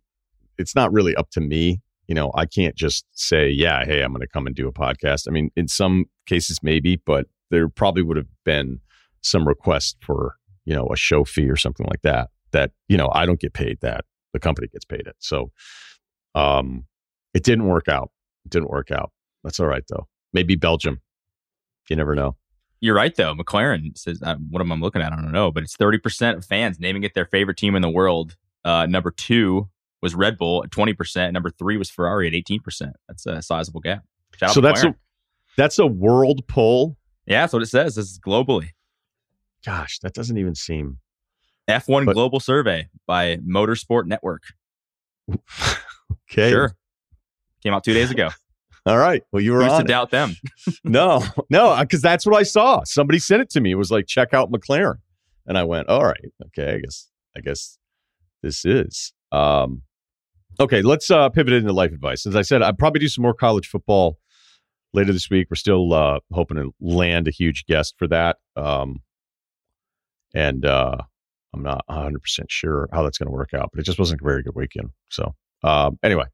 [0.58, 1.82] it's not really up to me.
[2.08, 4.74] You know, I can't just say, yeah, hey, I'm going to come and do a
[4.74, 5.28] podcast.
[5.28, 8.80] I mean, in some cases, maybe, but there probably would have been
[9.22, 10.36] some request for
[10.66, 12.30] you know a show fee or something like that.
[12.52, 15.16] That you know, I don't get paid that; the company gets paid it.
[15.20, 15.52] So,
[16.36, 16.86] um,
[17.34, 18.12] it didn't work out.
[18.46, 19.12] It didn't work out.
[19.44, 20.08] That's all right though.
[20.34, 21.02] Maybe Belgium.
[21.90, 22.38] You never know.
[22.84, 23.34] You're right, though.
[23.34, 25.14] McLaren says, uh, what am I looking at?
[25.14, 27.90] I don't know, but it's 30% of fans naming it their favorite team in the
[27.90, 28.36] world.
[28.66, 29.70] Uh, number two
[30.02, 31.32] was Red Bull at 20%.
[31.32, 32.92] Number three was Ferrari at 18%.
[33.08, 34.04] That's a sizable gap.
[34.52, 34.94] so that's a,
[35.56, 36.98] that's a world poll?
[37.26, 37.96] Yeah, that's what it says.
[37.96, 38.72] This is globally.
[39.66, 40.98] Gosh, that doesn't even seem.
[41.70, 42.16] F1 but...
[42.16, 44.44] Global Survey by Motorsport Network.
[46.30, 46.50] okay.
[46.50, 46.76] Sure.
[47.64, 48.30] Came out two days ago.
[48.86, 49.24] All right.
[49.32, 49.88] Well, you were Who's on to it.
[49.88, 50.36] doubt them?
[50.84, 52.84] no, no, because that's what I saw.
[52.84, 53.72] Somebody sent it to me.
[53.72, 54.98] It was like, check out McLaren,
[55.48, 56.76] and I went, all right, okay.
[56.76, 57.08] I guess,
[57.38, 57.78] I guess
[58.42, 59.14] this is.
[59.32, 59.84] Um,
[60.60, 62.26] okay, let's uh, pivot into life advice.
[62.26, 64.18] As I said, I'd probably do some more college football
[64.94, 65.48] later this week.
[65.50, 69.02] We're still uh, hoping to land a huge guest for that, um,
[70.36, 70.98] and uh,
[71.54, 73.70] I'm not 100 percent sure how that's going to work out.
[73.72, 74.90] But it just wasn't a very good weekend.
[75.10, 75.34] So
[75.64, 76.26] um, anyway,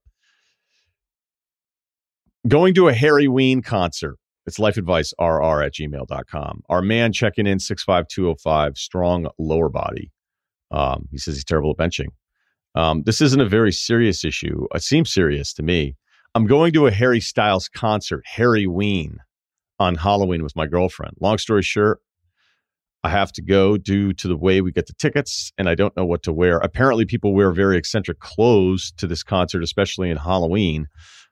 [2.48, 4.18] Going to a Harry Ween concert.
[4.46, 6.62] It's lifeadvicerr at gmail.com.
[6.70, 10.12] Our man checking in 65205, strong lower body.
[10.72, 12.08] Um, he says he's terrible at benching.
[12.76, 14.68] Um, this isn't a very serious issue.
[14.74, 15.98] It seems serious to me.
[16.34, 19.18] I'm going to a Harry Styles concert, Harry Ween,
[19.78, 21.16] on Halloween with my girlfriend.
[21.20, 22.00] Long story short,
[23.04, 25.96] I have to go due to the way we get the tickets, and I don't
[25.98, 26.60] know what to wear.
[26.60, 30.88] Apparently, people wear very eccentric clothes to this concert, especially in Halloween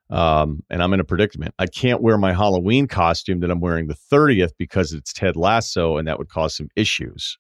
[0.09, 1.53] um, and I'm in a predicament.
[1.59, 5.97] I can't wear my Halloween costume that I'm wearing the 30th because it's Ted Lasso,
[5.97, 7.37] and that would cause some issues.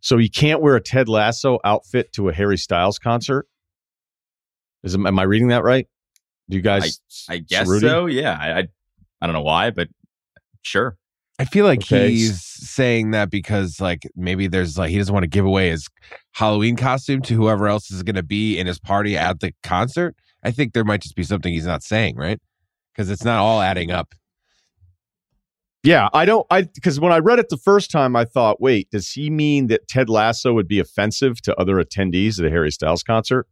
[0.00, 3.46] So you can't wear a Ted Lasso outfit to a Harry Styles concert.
[4.82, 5.86] Is am I reading that right?
[6.50, 7.00] Do you guys?
[7.28, 8.06] I, I guess so.
[8.06, 8.68] Yeah, I, I,
[9.20, 9.88] I don't know why, but
[10.62, 10.96] sure.
[11.38, 12.10] I feel like okay.
[12.10, 15.88] he's saying that because like maybe there's like he doesn't want to give away his
[16.32, 20.16] Halloween costume to whoever else is going to be in his party at the concert.
[20.42, 22.40] I think there might just be something he's not saying, right?
[22.92, 24.14] Because it's not all adding up.
[25.84, 26.46] Yeah, I don't.
[26.50, 29.66] I because when I read it the first time, I thought, wait, does he mean
[29.66, 33.48] that Ted Lasso would be offensive to other attendees at a Harry Styles concert?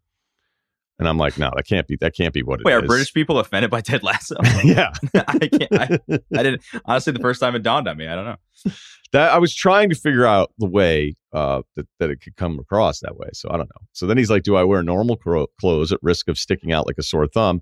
[1.00, 1.96] And I'm like, no, that can't be.
[2.00, 2.82] That can't be what it Wait, is.
[2.82, 4.36] are British people offended by Ted Lasso?
[4.64, 5.72] yeah, I can't.
[5.72, 5.98] I,
[6.36, 6.62] I, didn't.
[6.84, 8.06] Honestly, the first time it dawned on me.
[8.06, 8.72] I don't know
[9.12, 12.58] that I was trying to figure out the way uh, that, that it could come
[12.58, 13.28] across that way.
[13.32, 13.86] So I don't know.
[13.92, 16.98] So then he's like, Do I wear normal clothes at risk of sticking out like
[16.98, 17.60] a sore thumb?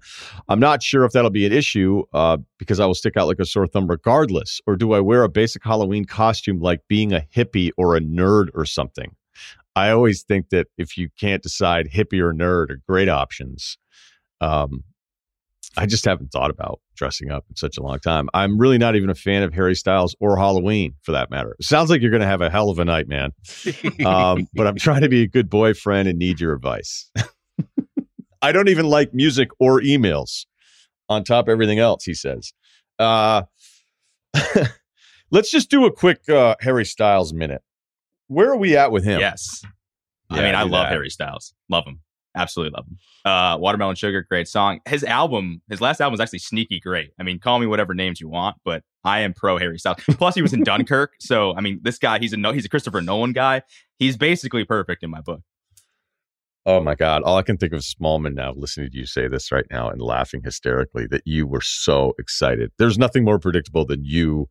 [0.48, 3.40] I'm not sure if that'll be an issue uh, because I will stick out like
[3.40, 4.60] a sore thumb regardless.
[4.66, 8.48] Or do I wear a basic Halloween costume like being a hippie or a nerd
[8.54, 9.14] or something?
[9.76, 13.78] I always think that if you can't decide hippie or nerd are great options.
[14.40, 14.82] Um,
[15.76, 18.28] I just haven't thought about dressing up in such a long time.
[18.34, 21.54] I'm really not even a fan of Harry Styles or Halloween for that matter.
[21.58, 23.32] It sounds like you're going to have a hell of a night, man.
[24.04, 27.10] um, but I'm trying to be a good boyfriend and need your advice.
[28.42, 30.46] I don't even like music or emails
[31.08, 32.52] on top of everything else, he says.
[32.98, 33.42] Uh,
[35.30, 37.62] let's just do a quick uh, Harry Styles minute.
[38.28, 39.20] Where are we at with him?
[39.20, 39.62] Yes.
[40.30, 40.92] Yeah, I mean, I love that.
[40.92, 41.54] Harry Styles.
[41.70, 42.00] Love him.
[42.38, 42.98] Absolutely love him.
[43.24, 44.78] Uh, Watermelon Sugar, great song.
[44.88, 47.10] His album, his last album was actually sneaky great.
[47.18, 49.98] I mean, call me whatever names you want, but I am pro Harry Styles.
[50.12, 52.68] Plus, he was in Dunkirk, so I mean, this guy, he's a no, he's a
[52.68, 53.62] Christopher Nolan guy.
[53.98, 55.40] He's basically perfect in my book.
[56.66, 57.22] Oh my God.
[57.22, 59.88] All I can think of is Smallman now, listening to you say this right now
[59.88, 62.70] and laughing hysterically that you were so excited.
[62.78, 64.48] There's nothing more predictable than you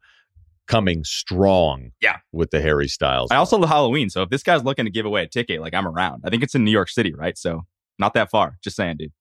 [0.67, 2.17] coming strong Yeah.
[2.33, 3.29] with the Harry Styles.
[3.31, 5.73] I also love Halloween, so if this guy's looking to give away a ticket, like
[5.75, 6.23] I'm around.
[6.25, 7.37] I think it's in New York City, right?
[7.37, 7.61] So
[7.99, 8.57] not that far.
[8.63, 9.11] Just saying, dude.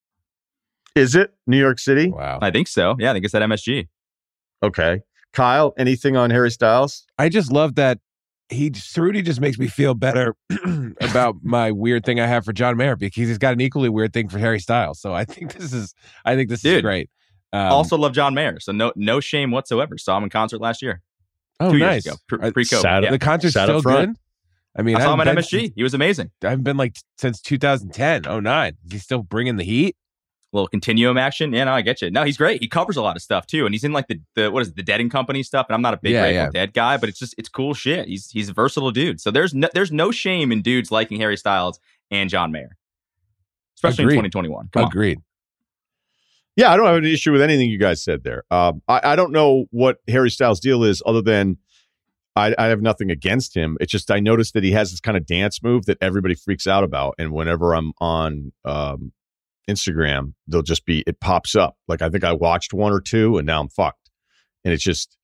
[0.94, 2.10] Is it New York City?
[2.10, 2.38] Wow.
[2.40, 2.96] I think so.
[2.98, 3.88] Yeah, I think it's at MSG.
[4.62, 5.00] Okay.
[5.32, 7.04] Kyle, anything on Harry Styles?
[7.18, 7.98] I just love that
[8.48, 10.34] he Ceruti just makes me feel better
[11.00, 14.12] about my weird thing I have for John Mayer because he's got an equally weird
[14.12, 15.00] thing for Harry Styles.
[15.00, 17.10] So I think this is I think this is great.
[17.52, 19.98] Um, also love John Mayer, so no no shame whatsoever.
[19.98, 21.02] Saw him in concert last year,
[21.60, 22.06] oh two nice.
[22.06, 22.80] years ago, pre Uh, COVID.
[22.80, 23.10] Sat- Yeah.
[23.10, 24.14] The concert's Sat still good.
[24.78, 25.72] I mean, I saw him at haven't been MSG.
[25.74, 26.30] He was amazing.
[26.44, 28.76] I haven't been like since 2010, 09.
[28.86, 29.96] Is he still bringing the heat?
[30.56, 31.52] little continuum action.
[31.52, 32.10] Yeah, no, I get you.
[32.10, 32.60] No, he's great.
[32.60, 34.68] He covers a lot of stuff too, and he's in like the, the what is
[34.68, 35.66] it, the Dead and Company stuff.
[35.68, 36.50] And I'm not a big Yeah, Grateful yeah.
[36.50, 38.08] Dead guy, but it's just it's cool shit.
[38.08, 39.20] He's he's a versatile dude.
[39.20, 41.78] So there's no, there's no shame in dudes liking Harry Styles
[42.10, 42.76] and John Mayer,
[43.76, 44.18] especially Agreed.
[44.18, 44.68] in 2021.
[44.72, 44.88] Come on.
[44.88, 45.20] Agreed.
[46.56, 48.44] Yeah, I don't have an issue with anything you guys said there.
[48.50, 51.58] Um, I, I don't know what Harry Styles' deal is, other than
[52.36, 53.78] I, I have nothing against him.
[53.80, 56.66] It's just I noticed that he has this kind of dance move that everybody freaks
[56.66, 59.12] out about, and whenever I'm on um,
[59.68, 61.76] Instagram, they'll just be it pops up.
[61.88, 64.10] Like I think I watched one or two, and now I'm fucked.
[64.64, 65.16] And it's just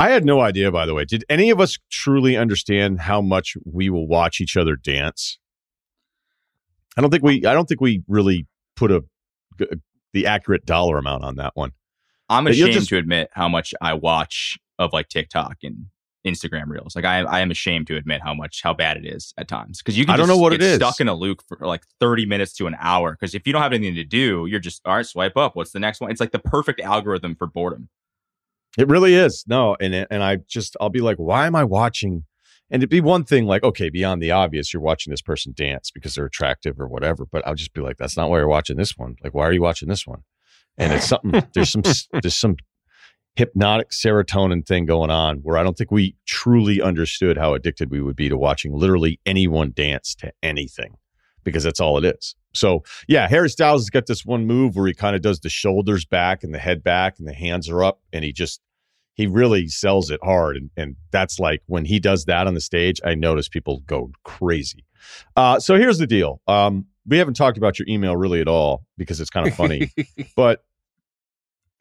[0.00, 0.72] I had no idea.
[0.72, 4.56] By the way, did any of us truly understand how much we will watch each
[4.56, 5.38] other dance?
[6.96, 7.44] I don't think we.
[7.44, 9.04] I don't think we really put a
[10.14, 11.72] the accurate dollar amount on that one.
[12.30, 15.86] I'm ashamed just- to admit how much I watch of like TikTok and
[16.26, 16.94] Instagram reels.
[16.94, 19.78] Like I, I am ashamed to admit how much how bad it is at times
[19.78, 20.76] because you can I don't just know what get it is.
[20.76, 23.12] stuck in a loop for like 30 minutes to an hour.
[23.12, 25.06] Because if you don't have anything to do, you're just all right.
[25.06, 25.56] Swipe up.
[25.56, 26.10] What's the next one?
[26.10, 27.88] It's like the perfect algorithm for boredom.
[28.78, 29.44] It really is.
[29.48, 32.24] No, and and I just I'll be like, why am I watching?
[32.70, 35.90] And it'd be one thing like, okay, beyond the obvious, you're watching this person dance
[35.90, 37.26] because they're attractive or whatever.
[37.26, 39.16] But I'll just be like, that's not why you're watching this one.
[39.24, 40.22] Like, why are you watching this one?
[40.78, 41.42] And it's something.
[41.54, 41.82] there's some
[42.22, 42.56] there's some
[43.36, 48.00] hypnotic serotonin thing going on where I don't think we truly understood how addicted we
[48.00, 50.96] would be to watching literally anyone dance to anything
[51.44, 52.34] because that's all it is.
[52.52, 55.48] So yeah, Harry Styles has got this one move where he kind of does the
[55.48, 58.60] shoulders back and the head back and the hands are up and he just
[59.14, 62.60] he really sells it hard and, and that's like when he does that on the
[62.60, 64.84] stage i notice people go crazy
[65.36, 68.86] uh, so here's the deal um, we haven't talked about your email really at all
[68.96, 69.90] because it's kind of funny
[70.36, 70.64] but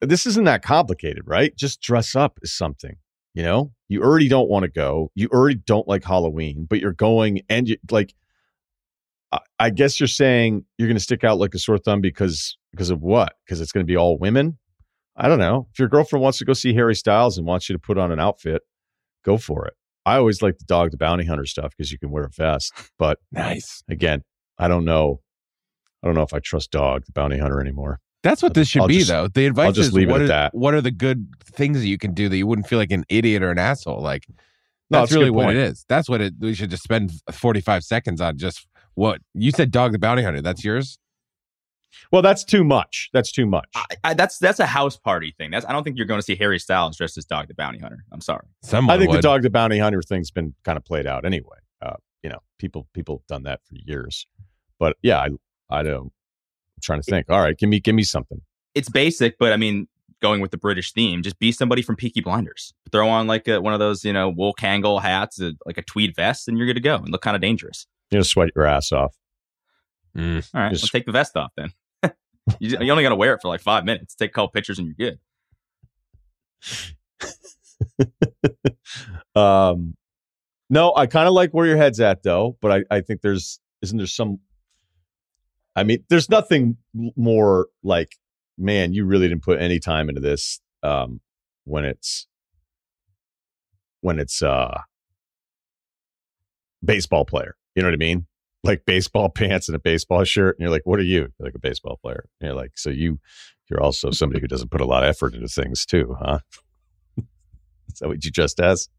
[0.01, 2.95] this isn't that complicated right just dress up as something
[3.33, 6.93] you know you already don't want to go you already don't like halloween but you're
[6.93, 8.13] going and you like
[9.31, 12.57] I- I guess you're saying you're going to stick out like a sore thumb because
[12.71, 13.33] because of what?
[13.45, 14.57] Because it's going to be all women.
[15.15, 15.67] I don't know.
[15.71, 18.11] If your girlfriend wants to go see Harry Styles and wants you to put on
[18.11, 18.61] an outfit,
[19.25, 19.73] go for it.
[20.05, 22.73] I always like the dog the bounty hunter stuff because you can wear a vest.
[22.97, 23.83] But nice.
[23.89, 24.23] again,
[24.57, 25.21] I don't know.
[26.01, 27.99] I don't know if I trust dog the bounty hunter anymore.
[28.23, 29.27] That's what this should I'll be, just- though.
[29.27, 30.55] The advice just is leave it what at are, that.
[30.55, 33.05] what are the good things that you can do that you wouldn't feel like an
[33.09, 34.01] idiot or an asshole?
[34.01, 34.25] Like
[34.89, 35.85] No, that's it's a good really what it is.
[35.87, 36.33] That's what it.
[36.39, 39.71] We should just spend forty five seconds on just what you said.
[39.71, 40.41] Dog the bounty hunter.
[40.41, 40.99] That's yours.
[42.11, 43.09] Well, that's too much.
[43.13, 43.69] That's too much.
[43.75, 45.51] I, I, that's that's a house party thing.
[45.51, 47.79] That's I don't think you're going to see Harry Styles dressed as Dog the Bounty
[47.79, 48.03] Hunter.
[48.11, 48.45] I'm sorry.
[48.63, 51.57] Someone I think the dog the bounty hunter thing's been kind of played out anyway.
[51.81, 54.27] Uh, you know, people people have done that for years.
[54.77, 55.29] But yeah, I
[55.69, 56.11] I don't.
[56.79, 57.29] I'm trying to think.
[57.29, 58.41] All right, give me give me something.
[58.73, 59.87] It's basic, but I mean,
[60.21, 62.73] going with the British theme, just be somebody from Peaky Blinders.
[62.91, 65.81] Throw on like a, one of those, you know, wool Kangol hats, uh, like a
[65.81, 67.87] tweed vest, and you're good to go and look kind of dangerous.
[68.11, 69.15] You know, sweat your ass off.
[70.17, 70.47] Mm.
[70.53, 71.71] All right, Just- let's take the vest off then.
[72.59, 74.15] you, you only got to wear it for like five minutes.
[74.15, 75.19] Take a couple pictures and you're good.
[79.35, 79.95] um,
[80.69, 83.59] no, I kind of like where your head's at though, but I, I think there's
[83.81, 84.39] isn't there some.
[85.75, 86.77] I mean, there's nothing
[87.15, 88.15] more like,
[88.57, 90.59] man, you really didn't put any time into this.
[90.83, 91.21] Um,
[91.65, 92.27] when it's
[94.01, 94.81] when it's uh
[96.83, 98.25] baseball player, you know what I mean?
[98.63, 101.19] Like baseball pants and a baseball shirt, and you're like, what are you?
[101.39, 102.25] You're like a baseball player.
[102.39, 103.19] And you're like, so you
[103.69, 106.39] you're also somebody who doesn't put a lot of effort into things too, huh?
[107.87, 108.89] Is that what you just as?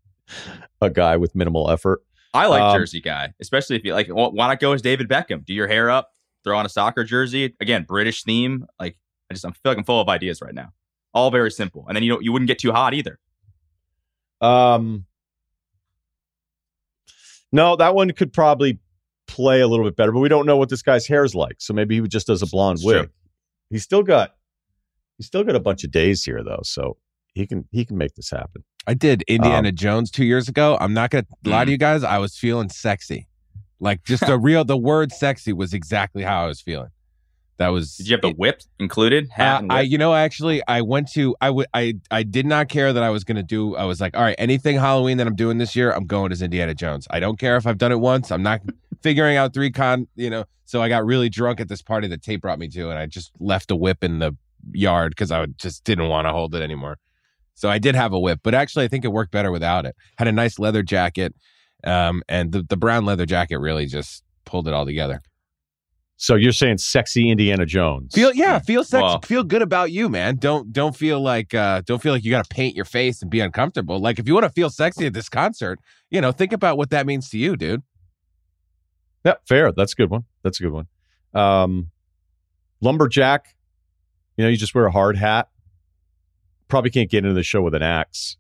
[0.81, 2.03] A guy with minimal effort.
[2.33, 4.07] I like Um, jersey guy, especially if you like.
[4.07, 5.45] wh- Why not go as David Beckham?
[5.45, 6.11] Do your hair up,
[6.45, 7.55] throw on a soccer jersey.
[7.61, 8.67] Again, British theme.
[8.79, 8.97] Like
[9.31, 10.73] I just, I feel like I'm full of ideas right now.
[11.13, 13.19] All very simple, and then you don't, you wouldn't get too hot either.
[14.41, 15.07] Um,
[17.53, 18.79] no, that one could probably
[19.27, 21.57] play a little bit better, but we don't know what this guy's hair is like.
[21.59, 23.03] So maybe he just does a blonde It's wig.
[23.05, 23.11] true.
[23.71, 24.35] He's still got
[25.19, 26.97] he's still got a bunch of days here though, so
[27.35, 28.65] he can he can make this happen.
[28.87, 30.77] I did Indiana Jones two years ago.
[30.81, 32.03] I'm not gonna lie to you guys.
[32.03, 33.29] I was feeling sexy,
[33.81, 34.65] like just the real.
[34.65, 36.91] The word "sexy" was exactly how I was feeling.
[37.59, 37.97] That was.
[37.97, 39.29] Did you have the whip included?
[39.57, 42.71] Uh, and I, you know, actually, I went to, I would, I, I did not
[42.71, 43.77] care that I was going to do.
[43.77, 46.41] I was like, all right, anything Halloween that I'm doing this year, I'm going as
[46.41, 47.07] Indiana Jones.
[47.11, 48.31] I don't care if I've done it once.
[48.33, 48.63] I'm not
[49.03, 50.45] figuring out three con, you know.
[50.65, 53.05] So I got really drunk at this party that Tate brought me to, and I
[53.07, 54.35] just left a whip in the
[54.73, 56.97] yard because I would- just didn't want to hold it anymore.
[57.55, 59.95] So I did have a whip, but actually, I think it worked better without it.
[60.17, 61.35] Had a nice leather jacket,
[61.85, 65.23] um, and the the brown leather jacket really just pulled it all together.
[66.17, 68.15] So you're saying sexy Indiana Jones.
[68.15, 70.37] Feel yeah, feel sexy, Well- feel good about you, man.
[70.37, 73.31] Don't don't feel like uh don't feel like you got to paint your face and
[73.31, 73.99] be uncomfortable.
[74.01, 75.79] Like if you want to feel sexy at this concert,
[76.11, 77.83] you know, think about what that means to you, dude.
[79.25, 79.73] Yeah, fair.
[79.73, 80.25] That's a good one.
[80.43, 80.87] That's a good one.
[81.35, 81.91] Um,
[82.81, 83.55] lumberjack.
[84.37, 85.49] You know, you just wear a hard hat.
[86.69, 88.37] Probably can't get into the show with an axe.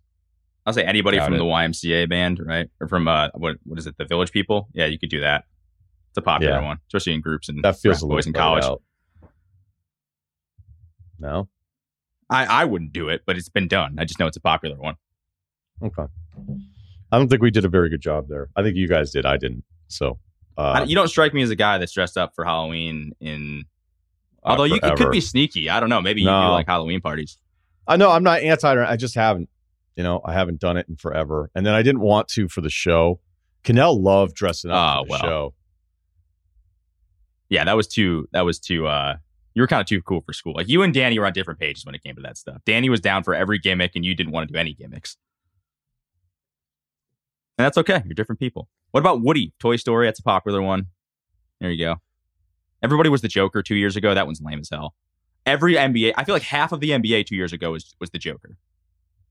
[0.70, 1.38] I'll say anybody Got from it.
[1.38, 2.68] the YMCA band, right?
[2.80, 3.96] Or from uh, what what is it?
[3.98, 4.68] The Village People.
[4.72, 5.44] Yeah, you could do that.
[6.10, 6.64] It's a popular Yeah.
[6.64, 8.64] one, especially in groups and That feels a boys in college.
[8.64, 8.82] out.
[11.18, 11.48] No.
[12.28, 13.96] I I wouldn't do it, but it's been done.
[13.98, 14.94] I just know it's a popular one.
[15.82, 16.04] Okay.
[17.12, 18.48] I don't think we did a very good job there.
[18.54, 19.26] I think you guys did.
[19.26, 19.64] I didn't.
[19.88, 20.18] So.
[20.56, 23.64] I- Uh, you don't strike me as a guy that's dressed up for Halloween in.
[24.44, 25.68] uh, Although you it could be sneaky.
[25.70, 26.00] I don't know.
[26.00, 27.38] Maybe you do like Halloween parties.
[27.86, 28.68] I know I'm not anti.
[28.84, 29.48] I just haven't.
[29.96, 32.60] You know, I haven't done it in forever, and then I didn't want to for
[32.60, 33.20] the show.
[33.64, 35.20] Kanell loved dressing up for the well.
[35.20, 35.54] show.
[37.48, 38.26] Yeah, that was too.
[38.32, 38.86] That was too.
[38.86, 39.16] uh
[39.54, 40.54] You were kind of too cool for school.
[40.54, 42.62] Like you and Danny were on different pages when it came to that stuff.
[42.64, 45.16] Danny was down for every gimmick, and you didn't want to do any gimmicks.
[47.58, 48.02] And that's okay.
[48.06, 48.68] You're different people.
[48.92, 49.52] What about Woody?
[49.58, 50.06] Toy Story.
[50.06, 50.86] That's a popular one.
[51.60, 51.96] There you go.
[52.82, 54.14] Everybody was the Joker two years ago.
[54.14, 54.94] That one's lame as hell.
[55.44, 56.14] Every NBA.
[56.16, 58.56] I feel like half of the NBA two years ago was was the Joker.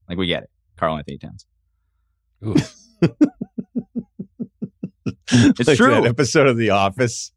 [0.10, 0.50] Like we get it.
[0.76, 1.46] Karl Anthony Towns.
[5.32, 6.06] It's like true.
[6.06, 7.32] Episode of The Office.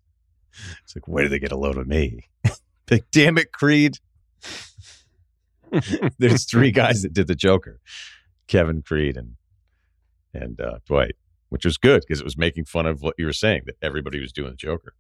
[0.85, 2.29] It's like, where did they get a load of me?
[2.91, 3.99] like, damn it, Creed.
[6.19, 7.81] There's three guys that did the Joker,
[8.47, 9.37] Kevin Creed and
[10.35, 11.17] and uh, Dwight,
[11.51, 14.21] which was good because it was making fun of what you were saying that everybody
[14.21, 14.95] was doing the Joker.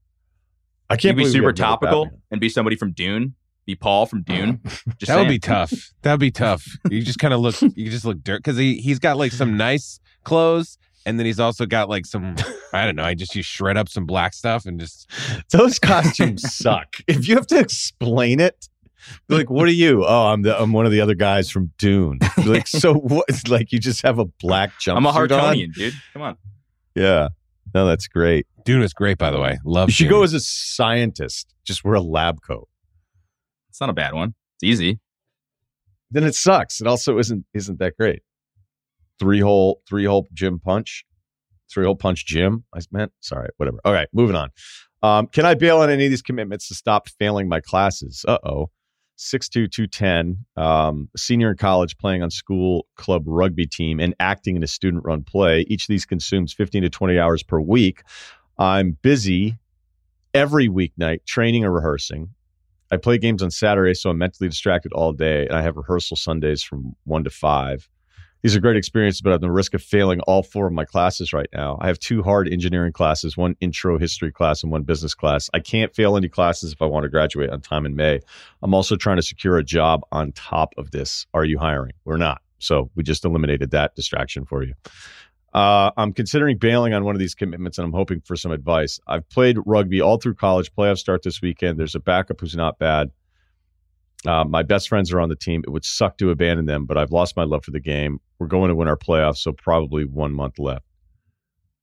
[0.90, 3.34] I can't be super haven't done a topical and be somebody from Dune.
[3.64, 4.60] Be Paul from uh, Dune.
[4.98, 5.72] Just that would be tough.
[6.02, 6.66] That would be tough.
[6.90, 7.54] You just kind of look.
[7.76, 11.38] You just look dirt because he he's got like some nice clothes, and then he's
[11.40, 12.34] also got like some.
[12.72, 13.04] I don't know.
[13.04, 15.08] I just you shred up some black stuff and just.
[15.52, 16.96] Those costumes suck.
[17.06, 18.68] If you have to explain it,
[19.28, 20.04] like, what are you?
[20.04, 22.18] Oh, I'm the I'm one of the other guys from Dune.
[22.44, 23.26] Like, so what?
[23.28, 25.28] It's like you just have a black jumpsuit I'm a on?
[25.28, 25.94] Harkonnen, dude.
[26.12, 26.36] Come on.
[26.94, 27.28] Yeah.
[27.74, 28.46] No, that's great.
[28.64, 29.58] Dune is great, by the way.
[29.64, 29.88] Love.
[29.88, 30.10] You should Dune.
[30.18, 31.54] go as a scientist.
[31.64, 32.68] Just wear a lab coat.
[33.72, 34.34] It's not a bad one.
[34.56, 35.00] It's easy.
[36.10, 36.82] Then it sucks.
[36.82, 38.20] It also isn't isn't that great.
[39.18, 41.06] Three hole three hole gym punch.
[41.72, 42.64] Three hole punch gym.
[42.74, 43.78] I meant sorry, whatever.
[43.86, 44.50] All right, moving on.
[45.02, 48.26] Um, can I bail on any of these commitments to stop failing my classes?
[48.28, 48.66] Uh oh.
[49.16, 50.44] Six two two ten.
[50.54, 55.02] Um, senior in college, playing on school club rugby team and acting in a student
[55.02, 55.64] run play.
[55.66, 58.02] Each of these consumes fifteen to twenty hours per week.
[58.58, 59.56] I'm busy
[60.34, 62.34] every weeknight training and rehearsing.
[62.92, 66.14] I play games on Saturday, so I'm mentally distracted all day, and I have rehearsal
[66.14, 67.88] Sundays from one to five.
[68.42, 70.84] These are great experiences, but I'm at the risk of failing all four of my
[70.84, 71.78] classes right now.
[71.80, 75.48] I have two hard engineering classes, one intro history class and one business class.
[75.54, 78.20] I can't fail any classes if I want to graduate on time in May.
[78.62, 81.26] I'm also trying to secure a job on top of this.
[81.32, 81.92] Are you hiring?
[82.04, 82.42] We're not.
[82.58, 84.74] So we just eliminated that distraction for you.
[85.52, 88.98] Uh, I'm considering bailing on one of these commitments and I'm hoping for some advice.
[89.06, 90.72] I've played rugby all through college.
[90.74, 91.78] Playoffs start this weekend.
[91.78, 93.10] There's a backup who's not bad.
[94.26, 95.62] Uh, my best friends are on the team.
[95.66, 98.20] It would suck to abandon them, but I've lost my love for the game.
[98.38, 100.84] We're going to win our playoffs, so probably one month left.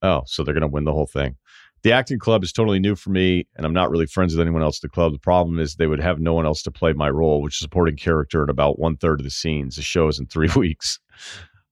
[0.01, 1.35] Oh, so they're going to win the whole thing.
[1.81, 4.61] The acting club is totally new for me, and I'm not really friends with anyone
[4.61, 5.13] else at the club.
[5.13, 7.59] The problem is they would have no one else to play my role, which is
[7.59, 9.75] supporting character in about one third of the scenes.
[9.75, 10.99] The show is in three weeks.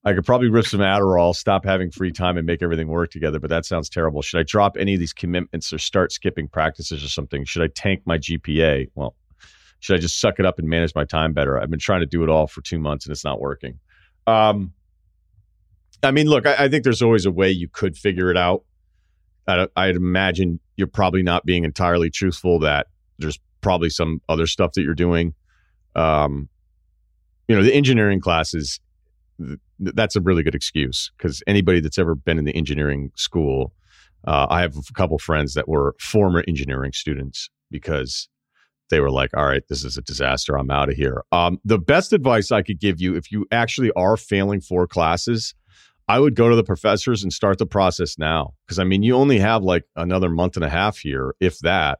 [0.03, 3.39] I could probably rip some Adderall, stop having free time, and make everything work together,
[3.39, 4.21] but that sounds terrible.
[4.21, 7.43] Should I drop any of these commitments or start skipping practices or something?
[7.43, 8.89] Should I tank my GPA?
[8.95, 9.15] Well,
[9.79, 11.59] should I just suck it up and manage my time better?
[11.59, 13.79] I've been trying to do it all for two months and it's not working.
[14.25, 14.73] Um,
[16.03, 18.63] I mean, look, I, I think there's always a way you could figure it out.
[19.47, 22.87] I, I'd imagine you're probably not being entirely truthful that
[23.19, 25.33] there's probably some other stuff that you're doing.
[25.95, 26.49] Um,
[27.47, 28.79] you know, the engineering classes,
[29.37, 33.73] th- that's a really good excuse because anybody that's ever been in the engineering school,
[34.25, 38.29] uh, I have a couple friends that were former engineering students because
[38.89, 40.57] they were like, all right, this is a disaster.
[40.57, 41.23] I'm out of here.
[41.31, 45.53] Um, the best advice I could give you if you actually are failing four classes,
[46.07, 48.53] I would go to the professors and start the process now.
[48.65, 51.99] Because I mean, you only have like another month and a half here, if that,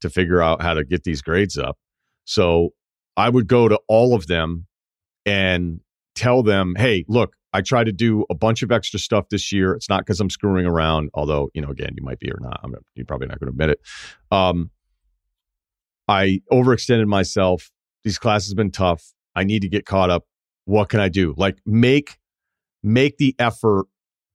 [0.00, 1.78] to figure out how to get these grades up.
[2.24, 2.70] So
[3.16, 4.66] I would go to all of them
[5.24, 5.80] and
[6.14, 9.74] tell them, hey, look, I tried to do a bunch of extra stuff this year.
[9.74, 12.60] It's not because I'm screwing around, although, you know, again, you might be or not.
[12.64, 13.80] I'm you're probably not going to admit it.
[14.32, 14.70] Um,
[16.08, 17.70] I overextended myself.
[18.02, 19.14] These classes have been tough.
[19.34, 20.24] I need to get caught up.
[20.64, 21.34] What can I do?
[21.36, 22.18] Like make
[22.82, 23.86] make the effort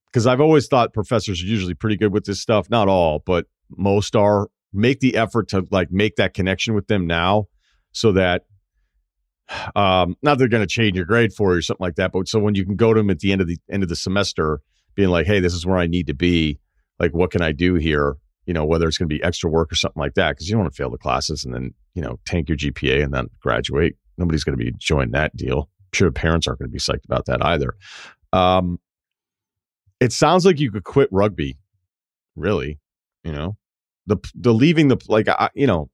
[0.08, 2.70] because I've always thought professors are usually pretty good with this stuff.
[2.70, 4.50] Not all, but most are.
[4.72, 7.48] Make the effort to like make that connection with them now
[7.92, 8.44] so that
[9.76, 12.28] um not they're going to change your grade for you or something like that but
[12.28, 13.96] so when you can go to them at the end of the end of the
[13.96, 14.62] semester
[14.96, 16.60] being like hey this is where i need to be
[17.00, 18.16] like what can i do here
[18.50, 20.54] you know, whether it's going to be extra work or something like that, because you
[20.54, 23.28] don't want to fail the classes and then, you know, tank your GPA and then
[23.40, 23.96] graduate.
[24.18, 25.70] Nobody's going to be enjoying that deal.
[25.80, 27.76] I'm sure parents aren't going to be psyched about that either.
[28.34, 28.80] Um,
[30.00, 31.60] it sounds like you could quit rugby,
[32.36, 32.80] really.
[33.24, 33.56] You know,
[34.08, 35.92] the the leaving the like, I, you know,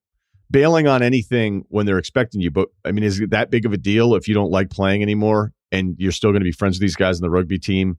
[0.52, 2.52] bailing on anything when they're expecting you.
[2.52, 5.02] But I mean, is it that big of a deal if you don't like playing
[5.02, 7.98] anymore and you're still going to be friends with these guys in the rugby team?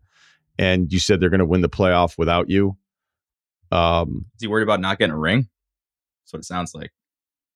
[0.59, 2.77] And you said they're going to win the playoff without you.
[3.71, 5.49] Um, Is he worried about not getting a ring?
[6.23, 6.93] That's what it sounds like.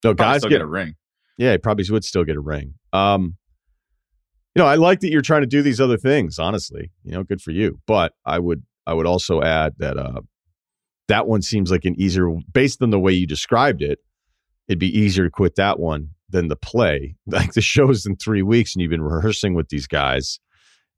[0.04, 0.96] No, probably guys get, get, a ring.
[1.38, 2.74] Yeah, he probably would still get a ring.
[2.92, 3.36] Um,
[4.54, 6.38] you know, I like that you're trying to do these other things.
[6.38, 7.80] Honestly, you know, good for you.
[7.86, 10.20] But I would, I would also add that uh,
[11.08, 14.00] that one seems like an easier, based on the way you described it,
[14.70, 17.16] it'd be easier to quit that one than the play.
[17.26, 20.38] Like the show's in three weeks, and you've been rehearsing with these guys,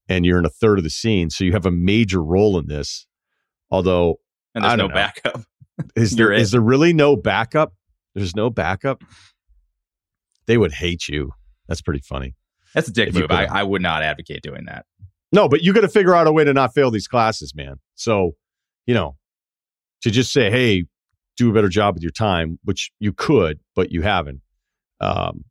[0.09, 2.67] and you're in a third of the scene, so you have a major role in
[2.69, 3.07] this.
[3.71, 4.21] Although
[4.55, 4.95] and there's no know.
[4.95, 5.43] backup.
[5.97, 7.73] Is there is there really no backup?
[8.15, 9.03] There's no backup.
[10.47, 11.33] They would hate you.
[11.67, 12.35] That's pretty funny.
[12.75, 13.31] That's a dick move.
[13.31, 14.85] I, I would not advocate doing that.
[15.33, 17.77] No, but you got to figure out a way to not fail these classes, man.
[17.95, 18.33] So,
[18.87, 19.17] you know,
[20.03, 20.85] to just say, "Hey,
[21.37, 24.41] do a better job with your time," which you could, but you haven't.
[25.01, 25.45] Um,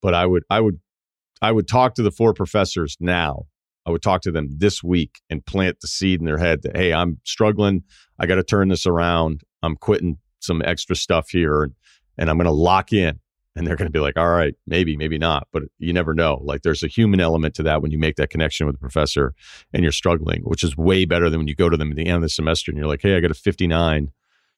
[0.00, 0.80] but I would, I would,
[1.40, 3.46] I would talk to the four professors now
[3.86, 6.76] I would talk to them this week and plant the seed in their head that,
[6.76, 7.82] hey, I'm struggling.
[8.18, 9.42] I got to turn this around.
[9.62, 11.72] I'm quitting some extra stuff here and,
[12.16, 13.18] and I'm going to lock in.
[13.54, 16.40] And they're going to be like, all right, maybe, maybe not, but you never know.
[16.42, 19.34] Like there's a human element to that when you make that connection with the professor
[19.74, 22.06] and you're struggling, which is way better than when you go to them at the
[22.06, 24.10] end of the semester and you're like, hey, I got a 59.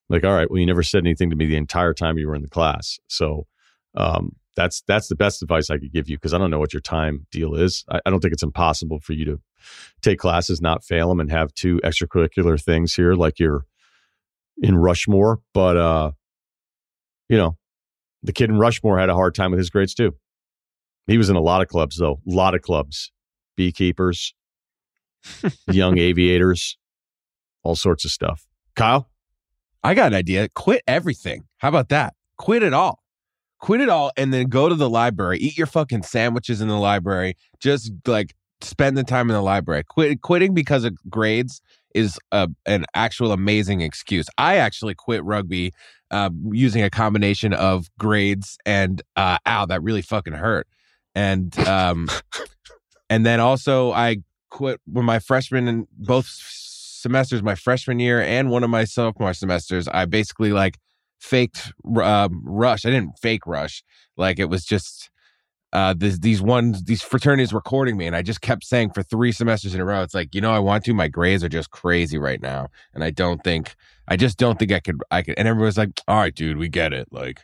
[0.09, 2.35] Like, all right, well, you never said anything to me the entire time you were
[2.35, 2.99] in the class.
[3.09, 3.47] So,
[3.95, 6.73] um, that's that's the best advice I could give you because I don't know what
[6.73, 7.85] your time deal is.
[7.89, 9.41] I, I, don't think it's impossible for you to
[10.03, 13.65] take classes, not fail them, and have two extracurricular things here like you're
[14.63, 15.41] in Rushmore.
[15.53, 16.13] But uh,
[17.29, 17.57] you know,
[18.23, 20.15] the kid in Rushmore had a hard time with his grades too.
[21.07, 23.13] He was in a lot of clubs though, a lot of clubs,
[23.57, 24.35] beekeepers,
[25.71, 26.79] young aviators,
[27.63, 28.47] all sorts of stuff.
[28.77, 29.11] Kyle,
[29.85, 30.49] I got an idea.
[30.55, 31.45] Quit everything.
[31.59, 32.15] How about that?
[32.39, 33.05] Quit it all
[33.65, 36.77] quit it all and then go to the library, eat your fucking sandwiches in the
[36.77, 39.83] library, just like spend the time in the library.
[39.85, 41.63] Quit quitting because of grades
[41.95, 44.27] is a, an actual amazing excuse.
[44.37, 45.73] I actually quit rugby
[46.11, 50.69] uh, using a combination of grades and uh, ow, that really fucking hurt.
[51.15, 52.11] And um,
[53.09, 54.19] and then also I
[54.51, 56.27] quit when my freshman and both
[57.05, 59.87] semesters, my freshman year and one of my sophomore semesters.
[59.89, 60.79] I basically like
[61.21, 62.85] faked uh, rush.
[62.85, 63.85] I didn't fake rush.
[64.17, 65.11] Like it was just
[65.75, 69.33] uh, this, these ones, these fraternities recording me, and I just kept saying for three
[69.33, 70.95] semesters in a row, it's like you know I want to.
[70.95, 73.75] My grades are just crazy right now, and I don't think
[74.09, 75.03] I just don't think I could.
[75.11, 75.35] I could.
[75.37, 77.41] And everyone's like, "All right, dude, we get it." Like,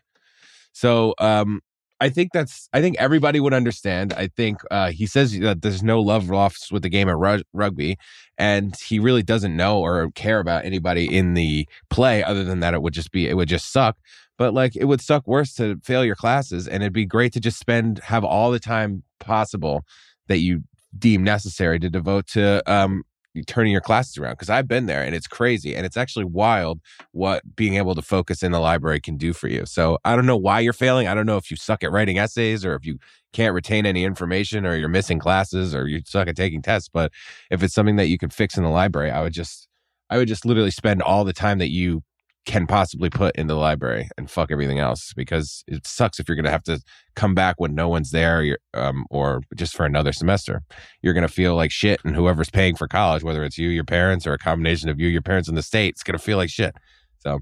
[0.73, 1.61] so um,
[2.01, 2.68] I think that's.
[2.72, 4.14] I think everybody would understand.
[4.14, 7.42] I think uh, he says that there's no love lost with the game of rug-
[7.53, 7.98] rugby,
[8.38, 12.72] and he really doesn't know or care about anybody in the play other than that
[12.72, 13.98] it would just be it would just suck.
[14.38, 17.40] But like it would suck worse to fail your classes, and it'd be great to
[17.40, 19.84] just spend have all the time possible
[20.28, 20.62] that you
[20.98, 23.03] deem necessary to devote to um,
[23.47, 26.81] turning your classes around because I've been there and it's crazy and it's actually wild
[27.12, 29.66] what being able to focus in the library can do for you.
[29.66, 31.07] So I don't know why you're failing.
[31.07, 32.99] I don't know if you suck at writing essays or if you
[33.33, 37.12] can't retain any information or you're missing classes or you suck at taking tests, but
[37.51, 39.68] if it's something that you can fix in the library, I would just
[40.11, 42.03] I would just literally spend all the time that you
[42.47, 46.36] can possibly put in the library and fuck everything else because it sucks if you're
[46.36, 46.80] going to have to
[47.14, 50.62] come back when no one's there um, or just for another semester.
[51.03, 53.84] You're going to feel like shit, and whoever's paying for college, whether it's you, your
[53.84, 56.38] parents, or a combination of you, your parents, in the state, it's going to feel
[56.38, 56.74] like shit.
[57.18, 57.41] So,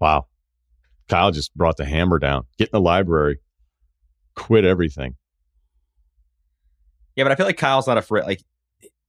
[0.00, 0.26] wow.
[1.08, 2.44] Kyle just brought the hammer down.
[2.58, 3.40] Get in the library,
[4.36, 5.16] quit everything.
[7.16, 8.24] Yeah, but I feel like Kyle's not afraid.
[8.24, 8.42] Like,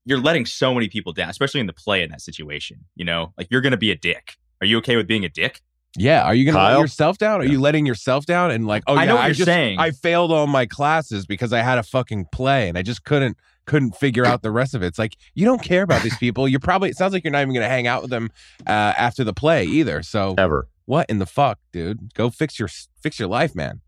[0.04, 2.80] you're letting so many people down, especially in the play in that situation.
[2.96, 4.36] You know, like you're going to be a dick.
[4.60, 5.60] Are you okay with being a dick?
[5.96, 6.22] Yeah.
[6.22, 7.40] Are you going to let yourself down?
[7.40, 7.52] Are yeah.
[7.52, 8.50] you letting yourself down?
[8.50, 9.78] And like, oh, I know what I you're just, saying.
[9.78, 13.36] I failed all my classes because I had a fucking play and I just couldn't
[13.66, 14.86] couldn't figure out the rest of it.
[14.86, 16.48] It's like you don't care about these people.
[16.48, 18.30] You're probably it sounds like you're not even going to hang out with them
[18.66, 20.02] uh, after the play either.
[20.02, 20.68] So ever.
[20.86, 22.14] What in the fuck, dude?
[22.14, 22.68] Go fix your
[23.00, 23.80] fix your life, man.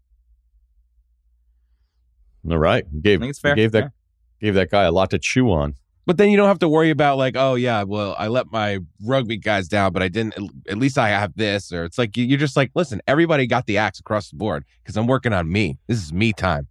[2.49, 2.85] All right.
[3.03, 3.55] Gave, I think it's fair.
[3.55, 3.89] Gave that yeah.
[4.41, 5.75] gave that guy a lot to chew on.
[6.05, 8.81] But then you don't have to worry about like, oh yeah, well I let my
[9.05, 10.35] rugby guys down, but I didn't.
[10.69, 13.79] At least I have this, or it's like you're just like, listen, everybody got the
[13.79, 15.79] axe across the board because I'm working on me.
[15.87, 16.67] This is me time.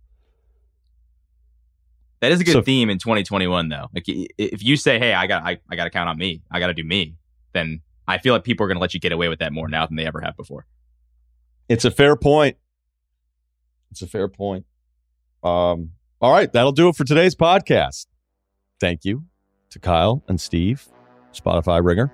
[2.19, 3.87] That is a good so, theme in 2021, though.
[3.95, 6.41] Like if you say, "Hey, I got, I, I got to count on me.
[6.51, 7.15] I got to do me,"
[7.53, 9.69] then I feel like people are going to let you get away with that more
[9.69, 10.65] now than they ever have before.
[11.69, 12.57] It's a fair point.
[13.91, 14.65] It's a fair point.
[15.41, 18.05] Um, all right, that'll do it for today's podcast
[18.81, 19.23] thank you
[19.69, 20.85] to Kyle and Steve,
[21.31, 22.11] Spotify Ringer.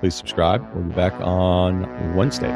[0.00, 0.62] Please subscribe.
[0.74, 2.52] We'll be back on Wednesday.